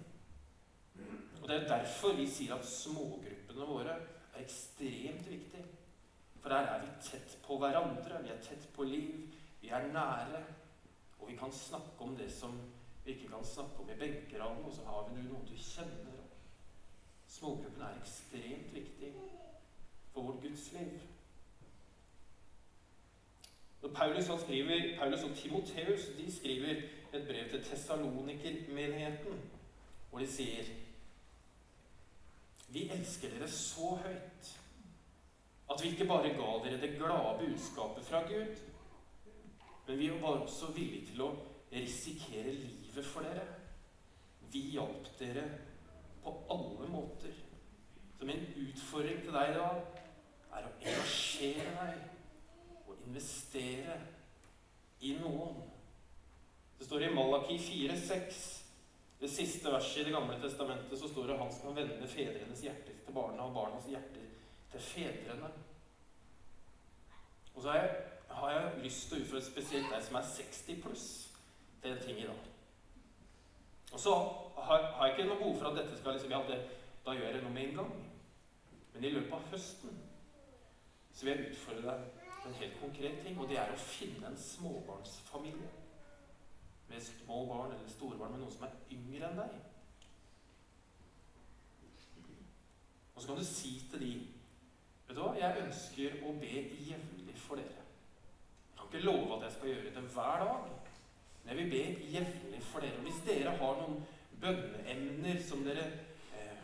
Og 1.40 1.48
Det 1.48 1.56
er 1.56 1.62
jo 1.62 1.76
derfor 1.78 2.20
vi 2.20 2.28
sier 2.28 2.60
at 2.60 2.68
smågruppene 2.68 3.72
våre 3.72 4.02
er 4.34 4.44
ekstremt 4.44 5.32
viktige. 5.32 5.70
For 6.44 6.52
her 6.52 6.76
er 6.76 6.90
vi 6.90 6.98
tett 7.08 7.40
på 7.48 7.56
hverandre, 7.64 8.20
vi 8.26 8.36
er 8.36 8.44
tett 8.44 8.68
på 8.76 8.84
liv, 8.84 9.38
vi 9.62 9.70
er 9.70 9.88
nære. 9.94 10.44
Og 11.20 11.30
vi 11.30 11.36
kan 11.36 11.52
snakke 11.52 12.00
om 12.00 12.16
det 12.18 12.32
som 12.34 12.62
vi 13.06 13.12
ikke 13.12 13.28
kan 13.28 13.46
snakke 13.46 13.80
om 13.80 13.90
i 13.90 14.00
benkeraden, 14.00 14.66
og 14.66 14.74
så 14.74 14.86
har 14.86 15.08
vi 15.10 15.22
noen 15.22 15.46
du 15.46 15.56
kjenner. 15.58 16.22
Smågruppen 17.28 17.82
er 17.82 18.02
ekstremt 18.02 18.74
viktig 18.74 19.14
for 20.14 20.22
vårt 20.22 20.42
gudsliv. 20.42 21.00
Når 23.82 23.90
Paulus, 23.90 24.28
han 24.28 24.40
skriver, 24.40 24.98
Paulus 25.00 25.24
og 25.24 25.36
Timoteus 25.36 26.06
de 26.18 26.32
skriver 26.36 26.82
et 27.14 27.28
brev 27.28 27.50
til 27.50 27.64
Tessaloniker-menigheten, 27.64 29.42
hvor 30.10 30.20
de 30.20 30.28
sier 30.28 30.66
vi 32.72 32.88
elsker 32.90 33.34
dere 33.34 33.48
så 33.52 33.96
høyt 34.04 34.52
at 35.72 35.84
vi 35.84 35.90
ikke 35.92 36.08
bare 36.08 36.30
ga 36.36 36.52
dere 36.64 36.80
det 36.82 36.94
glade 36.98 37.40
budskapet 37.40 38.06
fra 38.06 38.22
Gud, 38.28 38.56
men 39.92 40.00
vi 40.00 40.10
var 40.10 40.38
også 40.40 40.70
villige 40.72 41.10
til 41.10 41.22
å 41.26 41.34
risikere 41.74 42.54
livet 42.56 43.04
for 43.04 43.26
dere. 43.28 43.42
Vi 44.54 44.62
hjalp 44.72 45.10
dere 45.20 45.42
på 46.24 46.32
alle 46.54 46.88
måter. 46.88 47.34
Så 48.16 48.28
min 48.30 48.46
utfordring 48.62 49.20
til 49.20 49.36
deg 49.36 49.52
da 49.58 49.66
er 50.56 50.70
å 50.70 50.70
engasjere 50.78 51.74
deg 51.76 52.86
og 52.86 53.02
investere 53.02 53.98
i 55.04 55.12
noen. 55.20 55.60
Det 56.80 56.88
står 56.88 57.10
i 57.10 57.12
Malaki 57.18 57.60
4,6 57.60 58.40
det 59.20 59.34
siste 59.36 59.76
verset 59.76 60.06
i 60.06 60.08
Det 60.08 60.16
gamle 60.16 60.40
testamentet 60.40 61.04
så 61.04 61.12
står 61.12 61.34
det 61.34 61.40
han 61.44 61.52
skal 61.52 61.76
vende 61.82 62.08
fedrenes 62.16 62.64
hjerter 62.64 63.04
til 63.04 63.20
barna 63.20 63.44
og 63.44 63.60
barnas 63.60 63.92
hjerter 63.92 64.32
til 64.72 64.88
fedrene. 64.88 65.52
Og 67.58 67.60
så 67.60 67.76
er 67.76 67.84
jeg, 67.84 67.94
har 68.38 68.52
jeg 68.52 68.84
lyst 68.84 69.08
til 69.10 69.18
å 69.18 69.24
utfordre 69.24 69.46
spesielt 69.46 69.92
deg 69.92 70.06
som 70.06 70.18
er 70.20 70.30
60 70.36 70.80
pluss. 70.84 71.08
Det 71.82 71.90
er 71.90 71.98
en 71.98 72.06
ting 72.06 72.22
i 72.22 72.30
dag. 72.30 72.48
Og 73.92 74.00
så 74.00 74.14
har, 74.58 74.86
har, 74.96 75.06
jeg 75.06 75.18
ikke 75.18 75.28
noe 75.30 75.42
behov 75.42 75.58
for 75.60 75.72
at 75.72 75.78
dette 75.82 75.98
skal 76.00 76.16
liksom, 76.16 76.32
ja, 76.32 76.42
det, 76.48 76.62
Da 77.06 77.16
gjør 77.18 77.34
jeg 77.34 77.44
noe 77.44 77.54
med 77.54 77.68
en 77.68 77.78
gang. 77.82 77.94
Men 78.94 79.06
i 79.06 79.14
løpet 79.16 79.34
av 79.34 79.48
høsten 79.52 80.02
så 81.12 81.26
vil 81.26 81.34
jeg 81.34 81.52
utfordre 81.52 81.96
deg 81.96 82.28
på 82.42 82.50
en 82.50 82.60
helt 82.60 82.78
konkret 82.82 83.18
ting, 83.26 83.40
og 83.40 83.50
det 83.50 83.58
er 83.60 83.74
å 83.74 83.80
finne 83.82 84.30
en 84.30 84.38
småbarnsfamilie 84.38 85.72
med 86.92 87.04
små 87.04 87.46
barn 87.50 87.74
eller 87.74 87.90
store 87.90 88.18
barn, 88.20 88.32
med 88.36 88.44
noen 88.44 88.54
som 88.54 88.68
er 88.68 88.78
yngre 88.94 89.30
enn 89.30 89.42
deg. 89.42 89.58
Og 93.16 93.22
så 93.22 93.28
kan 93.28 93.42
du 93.42 93.46
si 93.46 93.74
til 93.92 94.06
de 94.06 94.14
Vet 95.08 95.18
du 95.18 95.26
hva, 95.26 95.34
jeg 95.36 95.64
ønsker 95.66 96.14
å 96.24 96.30
be 96.40 96.52
jevnlig 96.88 97.34
for 97.36 97.60
dere. 97.60 97.81
Ikke 99.02 99.12
love 99.12 99.38
at 99.38 99.44
jeg 99.44 99.52
skal 99.52 99.68
gjøre 99.68 99.84
det 99.84 100.02
hver 100.14 100.38
dag, 100.46 100.58
men 101.44 101.58
jeg 101.58 101.58
vil 101.58 101.70
be 101.72 102.12
jevnlig 102.14 102.64
for 102.64 102.80
dere. 102.80 102.98
Og 102.98 103.02
hvis 103.02 103.24
dere 103.26 103.56
har 103.58 103.80
noen 103.80 104.04
bønneemner 104.42 105.40
som 105.42 105.64
dere 105.66 105.86
eh, 106.38 106.60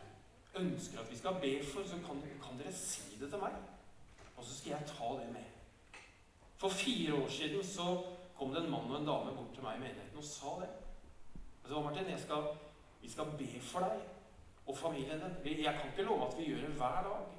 ønsker 0.62 1.02
at 1.02 1.10
vi 1.10 1.18
skal 1.18 1.40
be 1.42 1.64
for, 1.66 1.88
så 1.88 1.98
kan, 2.06 2.22
kan 2.44 2.62
dere 2.62 2.74
si 2.78 3.18
det 3.18 3.32
til 3.32 3.42
meg. 3.42 3.58
Og 4.36 4.46
så 4.46 4.54
skal 4.54 4.76
jeg 4.76 4.92
ta 4.92 5.10
det 5.18 5.32
med. 5.34 5.50
For 6.62 6.70
fire 6.70 7.18
år 7.24 7.28
siden 7.40 7.64
så 7.64 7.90
kom 8.38 8.54
det 8.54 8.64
en 8.64 8.72
mann 8.76 8.94
og 8.94 9.00
en 9.00 9.10
dame 9.10 9.34
bort 9.40 9.58
til 9.58 9.66
meg 9.66 9.82
i 9.82 9.86
menigheten 9.88 10.22
og 10.22 10.30
sa 10.36 10.54
det. 10.62 10.70
Og 11.64 11.74
så, 11.74 11.82
Martin, 11.82 12.14
jeg 12.14 12.22
skal, 12.28 12.48
vi 13.02 13.16
skal 13.18 13.36
be 13.42 13.52
for 13.72 13.90
deg 13.90 14.08
og 14.68 14.78
familien 14.78 15.26
din. 15.44 15.66
Jeg 15.66 15.74
kan 15.74 15.90
ikke 15.90 16.06
love 16.12 16.30
at 16.30 16.38
vi 16.38 16.52
gjør 16.54 16.68
det 16.70 16.78
hver 16.78 17.04
dag, 17.10 17.38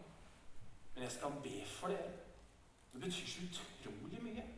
men 0.94 1.06
jeg 1.06 1.18
skal 1.20 1.42
be 1.42 1.58
for 1.78 1.94
dere. 1.94 2.14
Det 2.92 3.00
betyr 3.00 3.36
så 3.36 3.46
utrolig 3.46 4.24
mye 4.26 4.57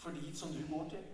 for 0.00 0.10
de 0.10 0.36
som 0.36 0.52
du 0.52 0.60
går 0.74 0.88
til. 0.88 1.04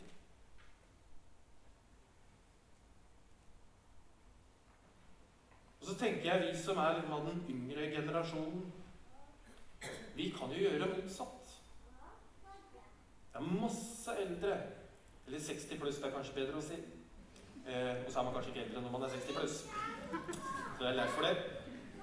Og 5.81 5.87
så 5.87 5.95
tenker 5.99 6.33
jeg 6.33 6.43
vi 6.43 6.59
som 6.59 6.79
er 6.83 7.03
av 7.15 7.27
den 7.27 7.43
yngre 7.51 7.91
generasjonen, 7.91 8.73
vi 10.17 10.31
kan 10.39 10.51
jo 10.51 10.63
gjøre 10.63 10.89
motsatt. 10.95 11.53
Det 13.33 13.43
er 13.43 13.61
masse 13.61 14.17
eldre. 14.23 14.57
Eller 15.27 15.41
60 15.41 15.79
pluss, 15.81 15.97
det 15.97 16.09
er 16.09 16.15
kanskje 16.15 16.35
bedre 16.35 16.59
å 16.59 16.65
si. 16.65 16.79
Eh, 17.67 18.05
og 18.07 18.11
så 18.11 18.19
er 18.19 18.25
man 18.25 18.35
kanskje 18.35 18.53
ikke 18.53 18.65
eldre 18.65 18.83
når 18.83 18.95
man 18.95 19.07
er 19.07 19.15
60 19.15 19.39
pluss. 19.39 19.57
Så 20.79 20.85
jeg 20.85 20.91
er 20.93 20.99
lei 21.01 21.07
for 21.15 21.27
det. 21.27 21.35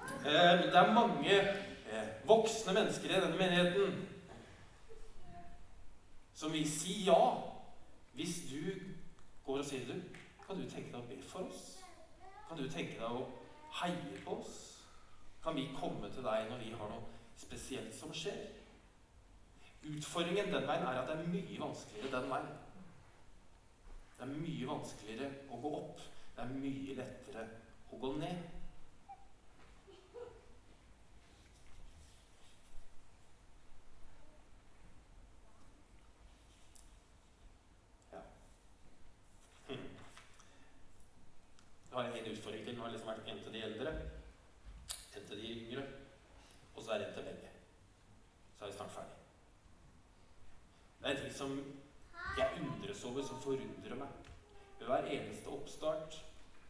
Eh, 0.04 0.64
det 0.68 0.80
er 0.80 0.96
mange 0.96 1.38
eh, 1.40 2.10
voksne 2.28 2.76
mennesker 2.76 3.10
i 3.10 3.22
denne 3.24 3.40
menigheten 3.40 4.02
som 6.34 6.54
vil 6.54 6.70
si 6.70 7.04
ja 7.08 7.22
hvis 8.14 8.44
du 8.50 8.74
går 9.46 9.58
og 9.58 9.66
sier 9.66 9.88
du, 9.90 9.96
kan 10.46 10.60
du 10.60 10.68
tenke 10.70 10.92
deg 10.92 11.00
å 11.00 11.08
be 11.08 11.18
for 11.26 11.48
oss? 11.48 11.64
Kan 12.48 12.60
du 12.60 12.68
tenke 12.70 13.00
deg 13.00 13.10
å 13.10 13.24
heie 13.80 14.20
på 14.26 14.38
oss? 14.38 14.60
Kan 15.44 15.58
vi 15.58 15.70
komme 15.76 16.12
til 16.14 16.26
deg 16.26 16.50
når 16.50 16.62
vi 16.62 16.74
har 16.78 16.92
noe 16.92 17.08
spesielt 17.40 17.96
som 17.96 18.14
skjer? 18.16 18.44
Utfordringen 19.84 20.54
den 20.54 20.68
veien 20.68 20.86
er 20.88 21.02
at 21.02 21.10
det 21.10 21.18
er 21.18 21.32
mye 21.32 21.60
vanskeligere 21.60 22.14
den 22.14 22.30
veien. 22.32 22.52
Det 24.18 24.28
er 24.28 24.36
mye 24.38 24.68
vanskeligere 24.70 25.32
å 25.52 25.60
gå 25.64 25.72
opp. 25.80 26.04
Det 26.36 26.46
er 26.46 26.54
mye 26.54 26.96
lettere 27.00 27.48
å 27.92 28.00
gå 28.00 28.14
ned. 28.22 28.46
Du 41.94 41.98
har 42.00 42.06
en 42.06 42.32
utfordring 42.32 42.66
til. 42.66 42.76
Nå 42.76 42.82
har 42.82 42.90
liksom 42.90 43.10
vært 43.12 43.28
en 43.30 43.40
til 43.46 43.54
de 43.54 43.60
eldre, 43.62 43.92
en 45.16 45.26
til 45.30 45.42
de 45.42 45.50
yngre, 45.50 45.84
og 46.76 46.82
så 46.82 46.92
er 46.92 46.98
det 46.98 47.08
en 47.08 47.14
til 47.14 47.28
begge. 47.28 47.52
Så 48.58 48.66
er 48.66 48.72
vi 48.72 48.78
snart 48.78 48.96
ferdig. 48.96 49.20
Det 51.00 51.06
er 51.06 51.12
en 51.12 51.22
ting 51.22 51.36
som 51.38 51.54
jeg 52.38 52.62
undres 52.62 53.04
over, 53.04 53.22
som 53.28 53.42
forundrer 53.42 53.96
meg. 54.00 54.32
Ved 54.80 54.88
hver 54.88 55.12
eneste 55.20 55.54
oppstart 55.54 56.18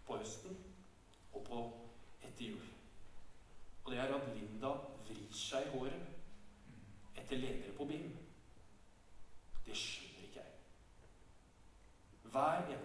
på 0.05 0.17
høsten 0.17 0.59
og 1.33 1.45
på 1.47 1.61
etter 2.27 2.45
jul. 2.45 2.67
Og 3.85 3.91
det 3.91 3.99
er 3.99 4.15
at 4.17 4.29
Linda 4.35 4.73
vrir 5.07 5.31
seg 5.31 5.69
i 5.69 5.77
håret 5.77 7.15
etter 7.15 7.39
ledere 7.39 7.77
på 7.77 7.87
BIM. 7.87 8.11
Det 9.63 9.77
skjønner 9.85 10.27
ikke 10.27 10.43
jeg. 10.43 10.51
Hver 12.23 12.67
eneste 12.67 12.82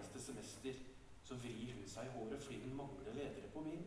seg 1.89 2.07
i 2.07 2.13
håret 2.15 2.43
fordi 2.43 2.61
den 2.63 2.77
mangler 2.77 3.15
ledere 3.15 3.51
på 3.53 3.63
BIM. 3.65 3.83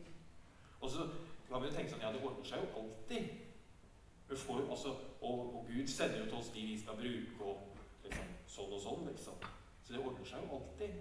Og 0.80 0.90
så 0.90 1.06
kan 1.48 1.62
vi 1.62 1.68
jo 1.68 1.74
tenke 1.76 1.92
sånn 1.92 2.04
Ja, 2.04 2.12
det 2.14 2.22
ordner 2.24 2.46
seg 2.48 2.64
jo 2.64 2.82
alltid. 2.82 3.32
Får, 4.32 4.62
altså, 4.72 4.94
og, 5.20 5.40
og, 5.58 5.66
Gud 5.68 5.88
sender 5.92 6.22
jo 6.22 6.28
til 6.30 6.38
oss 6.38 6.52
de 6.54 6.62
vi 6.64 6.76
skal 6.80 6.96
bruke, 6.96 7.44
og 7.44 8.06
liksom, 8.06 8.30
sånn 8.48 8.70
og 8.72 8.80
sånn, 8.80 9.02
liksom. 9.10 9.42
Så 9.84 9.92
det 9.92 10.00
ordner 10.00 10.30
seg 10.30 10.46
jo 10.46 10.56
alltid. 10.56 10.94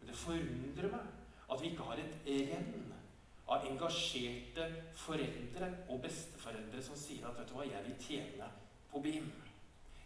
Men 0.00 0.10
det 0.10 0.16
forundrer 0.18 0.90
meg 0.96 1.52
at 1.54 1.62
vi 1.62 1.70
ikke 1.70 1.86
har 1.86 2.02
et 2.02 2.28
renn 2.50 2.90
av 3.54 3.68
engasjerte 3.68 4.66
foreldre 4.98 5.70
og 5.92 6.02
besteforeldre 6.02 6.82
som 6.82 6.98
sier 6.98 7.28
at 7.28 7.38
vet 7.38 7.50
du 7.52 7.54
hva, 7.54 7.68
jeg 7.68 7.86
vil 7.86 7.96
tjene 8.02 8.50
på 8.90 9.02
BIM. 9.04 9.30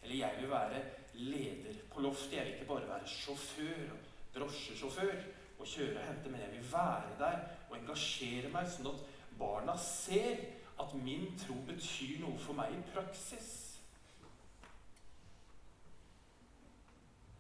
Eller 0.03 0.17
jeg 0.21 0.43
vil 0.43 0.53
være 0.53 0.85
leder 1.19 1.81
på 1.91 2.05
loftet. 2.05 2.37
Jeg 2.37 2.47
vil 2.47 2.57
ikke 2.59 2.71
bare 2.75 2.93
være 2.93 3.11
sjåfør 3.15 3.97
drosjesjåfør 4.35 5.23
og 5.59 5.67
kjøre 5.67 5.99
og 5.99 6.07
hente, 6.07 6.31
men 6.31 6.41
jeg 6.41 6.53
vil 6.53 6.73
være 6.73 7.15
der 7.19 7.39
og 7.69 7.77
engasjere 7.79 8.53
meg, 8.53 8.69
sånn 8.71 8.93
at 8.93 9.03
barna 9.39 9.75
ser 9.83 10.45
at 10.79 10.95
min 10.95 11.33
tro 11.39 11.57
betyr 11.67 12.21
noe 12.23 12.39
for 12.39 12.59
meg 12.59 12.75
i 12.75 12.83
praksis. 12.93 13.51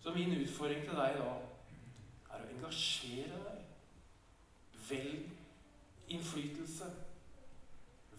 Så 0.02 0.14
min 0.14 0.35
utfordring 0.40 0.85
til 0.87 0.98
deg 0.98 1.18
da 1.20 1.31
er 2.35 2.44
å 2.44 2.52
engasjere 2.57 3.42
deg. 3.46 3.64
Velg 4.88 6.12
innflytelse. 6.14 6.87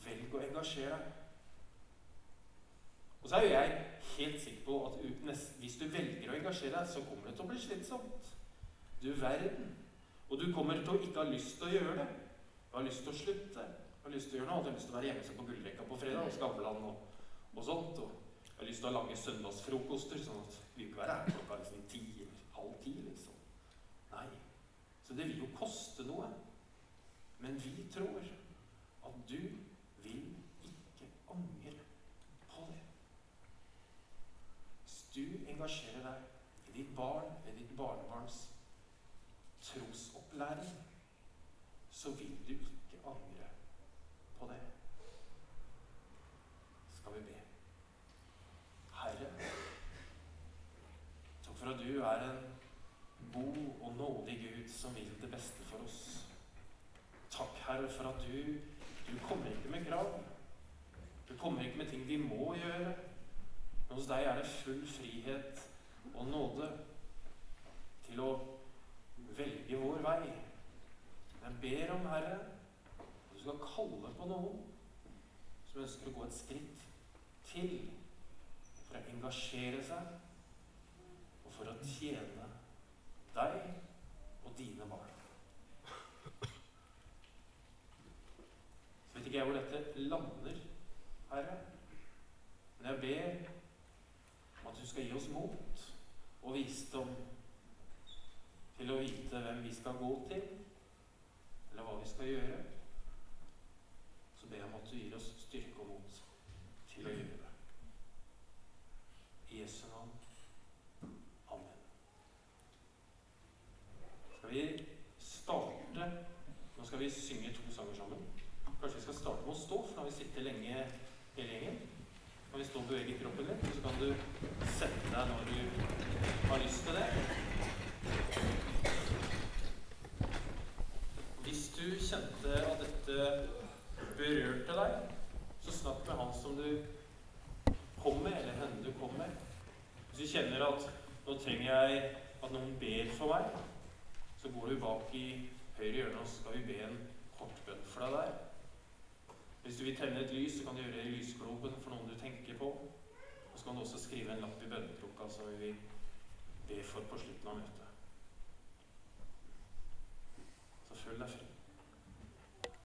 Velg 0.05 0.35
å 0.35 0.43
engasjere 0.47 0.99
deg. 0.99 1.15
Og 3.19 3.29
så 3.29 3.35
er 3.35 3.45
jo 3.45 3.49
jeg 3.51 3.71
helt 4.17 4.41
sikker 4.41 4.65
på 4.65 4.75
at 4.87 4.99
hvis 5.59 5.75
du 5.79 5.87
velger 5.91 6.31
å 6.31 6.37
engasjere 6.37 6.77
deg, 6.77 6.87
så 6.87 7.03
kommer 7.07 7.27
det 7.27 7.35
til 7.35 7.45
å 7.45 7.49
bli 7.49 7.59
slitsomt. 7.61 8.29
Du 9.01 9.11
verden. 9.19 9.73
Og 10.29 10.37
du 10.37 10.51
kommer 10.53 10.77
til 10.77 10.91
å 10.93 10.99
ikke 11.01 11.23
ha 11.23 11.29
lyst 11.29 11.57
til 11.57 11.69
å 11.69 11.73
gjøre 11.73 11.93
det. 11.97 12.09
Du 12.69 12.77
har 12.77 12.85
lyst 12.85 13.01
til 13.05 13.13
å 13.13 13.17
slutte. 13.17 13.63
Du 13.99 14.03
har 14.07 14.13
lyst 14.13 14.29
til 14.29 14.37
å 14.37 14.41
gjøre 14.41 14.49
noe 14.51 14.63
Du 14.63 14.69
har 14.69 14.75
lyst 14.75 14.89
til 14.89 14.93
å 14.93 14.97
være 14.97 15.09
hjemme 15.09 15.37
på 15.37 15.45
gullrekka 15.47 15.85
på 15.89 15.97
fredag 16.03 16.27
og 16.27 16.35
Skavlan 16.35 16.83
og, 16.89 16.99
og, 17.55 17.63
sånt. 17.65 18.01
Og 18.03 18.11
du 18.51 18.59
har 18.59 18.69
lyst 18.69 18.83
til 18.83 18.89
å 18.89 18.91
ha 18.91 18.97
lange 18.99 19.17
søndagsfrokoster, 19.17 20.21
sånn 20.25 20.43
at 20.43 20.59
vi 20.75 20.85
ikke 20.85 21.01
være 21.01 21.15
her 21.17 21.33
klokka 21.33 21.57
liksom 21.63 21.87
ti 21.89 22.03
eller 22.25 22.45
halv 22.59 22.75
ti, 22.83 22.93
liksom. 23.07 23.41
Nei. 24.13 24.27
Så 25.07 25.17
det 25.17 25.25
vil 25.31 25.41
jo 25.41 25.49
koste 25.57 26.05
noe. 26.05 26.29
Men 27.39 27.57
vi 27.63 27.87
tror 27.93 28.21
at 29.09 29.19
du 29.29 29.39
vil 30.03 30.23
ikke 30.69 31.09
angre 31.33 31.73
på 32.51 32.67
det. 32.69 32.83
Hvis 34.83 35.01
du 35.15 35.49
engasjerer 35.55 36.05
deg 36.05 36.69
i 36.69 36.77
ditt 36.77 36.95
barn 36.95 37.33
i 37.49 37.57
ditt 37.57 37.73
barnebarns 37.79 38.48
trosopplæring, 40.39 40.85
så 41.89 42.11
vil 42.11 42.37
du 42.47 42.53
ikke 42.53 42.99
angre 43.05 43.47
på 44.39 44.47
det. 44.47 44.61
Skal 46.89 47.11
vi 47.13 47.19
be. 47.19 47.39
Herre, 48.93 49.31
takk 51.43 51.57
for 51.57 51.65
at 51.65 51.79
du 51.79 52.01
er 52.01 52.31
en 52.31 52.45
god 53.33 53.81
og 53.81 53.93
nådig 53.97 54.39
Gud 54.41 54.67
som 54.67 54.95
vil 54.95 55.21
det 55.21 55.31
beste 55.31 55.63
for 55.63 55.77
oss. 55.83 56.27
Takk, 57.31 57.55
Herre, 57.67 57.89
for 57.89 58.09
at 58.09 58.21
du, 58.27 58.53
du 59.11 59.27
kommer 59.27 59.47
ikke 59.47 59.69
med 59.69 59.85
krav. 59.85 60.23
Du 61.29 61.37
kommer 61.37 61.61
ikke 61.61 61.77
med 61.77 61.89
ting 61.89 62.07
vi 62.07 62.17
må 62.17 62.55
gjøre. 62.55 62.95
Men 63.87 63.97
hos 63.97 64.07
deg 64.07 64.23
er 64.23 64.35
det 64.35 64.47
full 64.47 64.87
frihet 64.87 65.69
og 66.15 66.25
nåde 66.25 66.71
til 68.05 68.19
å 68.19 68.58
velge 69.39 69.77
vår 69.79 70.01
vei. 70.03 70.31
Jeg 71.43 71.53
ber 71.61 71.93
om, 71.95 72.07
Herre, 72.11 72.39
at 72.99 73.33
du 73.33 73.39
skal 73.39 73.61
kalle 73.63 74.11
på 74.17 74.27
noen 74.29 74.65
som 75.69 75.83
ønsker 75.83 76.09
å 76.09 76.15
gå 76.17 76.25
et 76.25 76.35
skritt 76.35 76.83
til 77.49 77.75
for 78.87 78.97
å 78.97 79.03
engasjere 79.13 79.83
seg 79.85 80.03
og 81.45 81.53
for 81.55 81.71
å 81.71 81.77
tjene 81.85 82.49
deg 83.35 83.55
og 84.43 84.51
dine 84.57 84.89
barn. 84.89 85.15
Så 89.05 89.15
vet 89.15 89.27
ikke 89.27 89.37
jeg 89.37 89.47
hvor 89.47 89.59
dette 89.59 90.07
lander, 90.09 90.61
Herre, 91.31 91.57
men 92.79 92.91
jeg 92.91 93.01
ber 93.05 93.49
om 94.61 94.71
at 94.71 94.79
du 94.79 94.85
skal 94.87 95.05
gi 95.05 95.15
oss 95.15 95.29
mot 95.31 95.85
og 96.41 96.55
visdom 96.55 97.11
til 98.79 98.91
å 98.93 98.99
vite 99.01 99.39
hvem 99.43 99.63
vi 99.65 99.73
skal 99.75 99.97
gå 99.99 100.11
til, 100.29 100.45
eller 101.71 101.83
hva 101.85 101.97
vi 101.99 102.07
skal 102.07 102.31
gjøre, 102.31 102.59
så 104.39 104.47
ber 104.47 104.61
jeg 104.61 104.69
om 104.69 104.77
at 104.79 104.87
du 104.87 104.95
gir 104.95 105.17
oss 105.19 105.27
styrke 105.43 105.83
og 105.83 105.89
mot 105.91 106.21
til 106.93 107.09
å 107.09 107.11
gjøre 107.11 107.28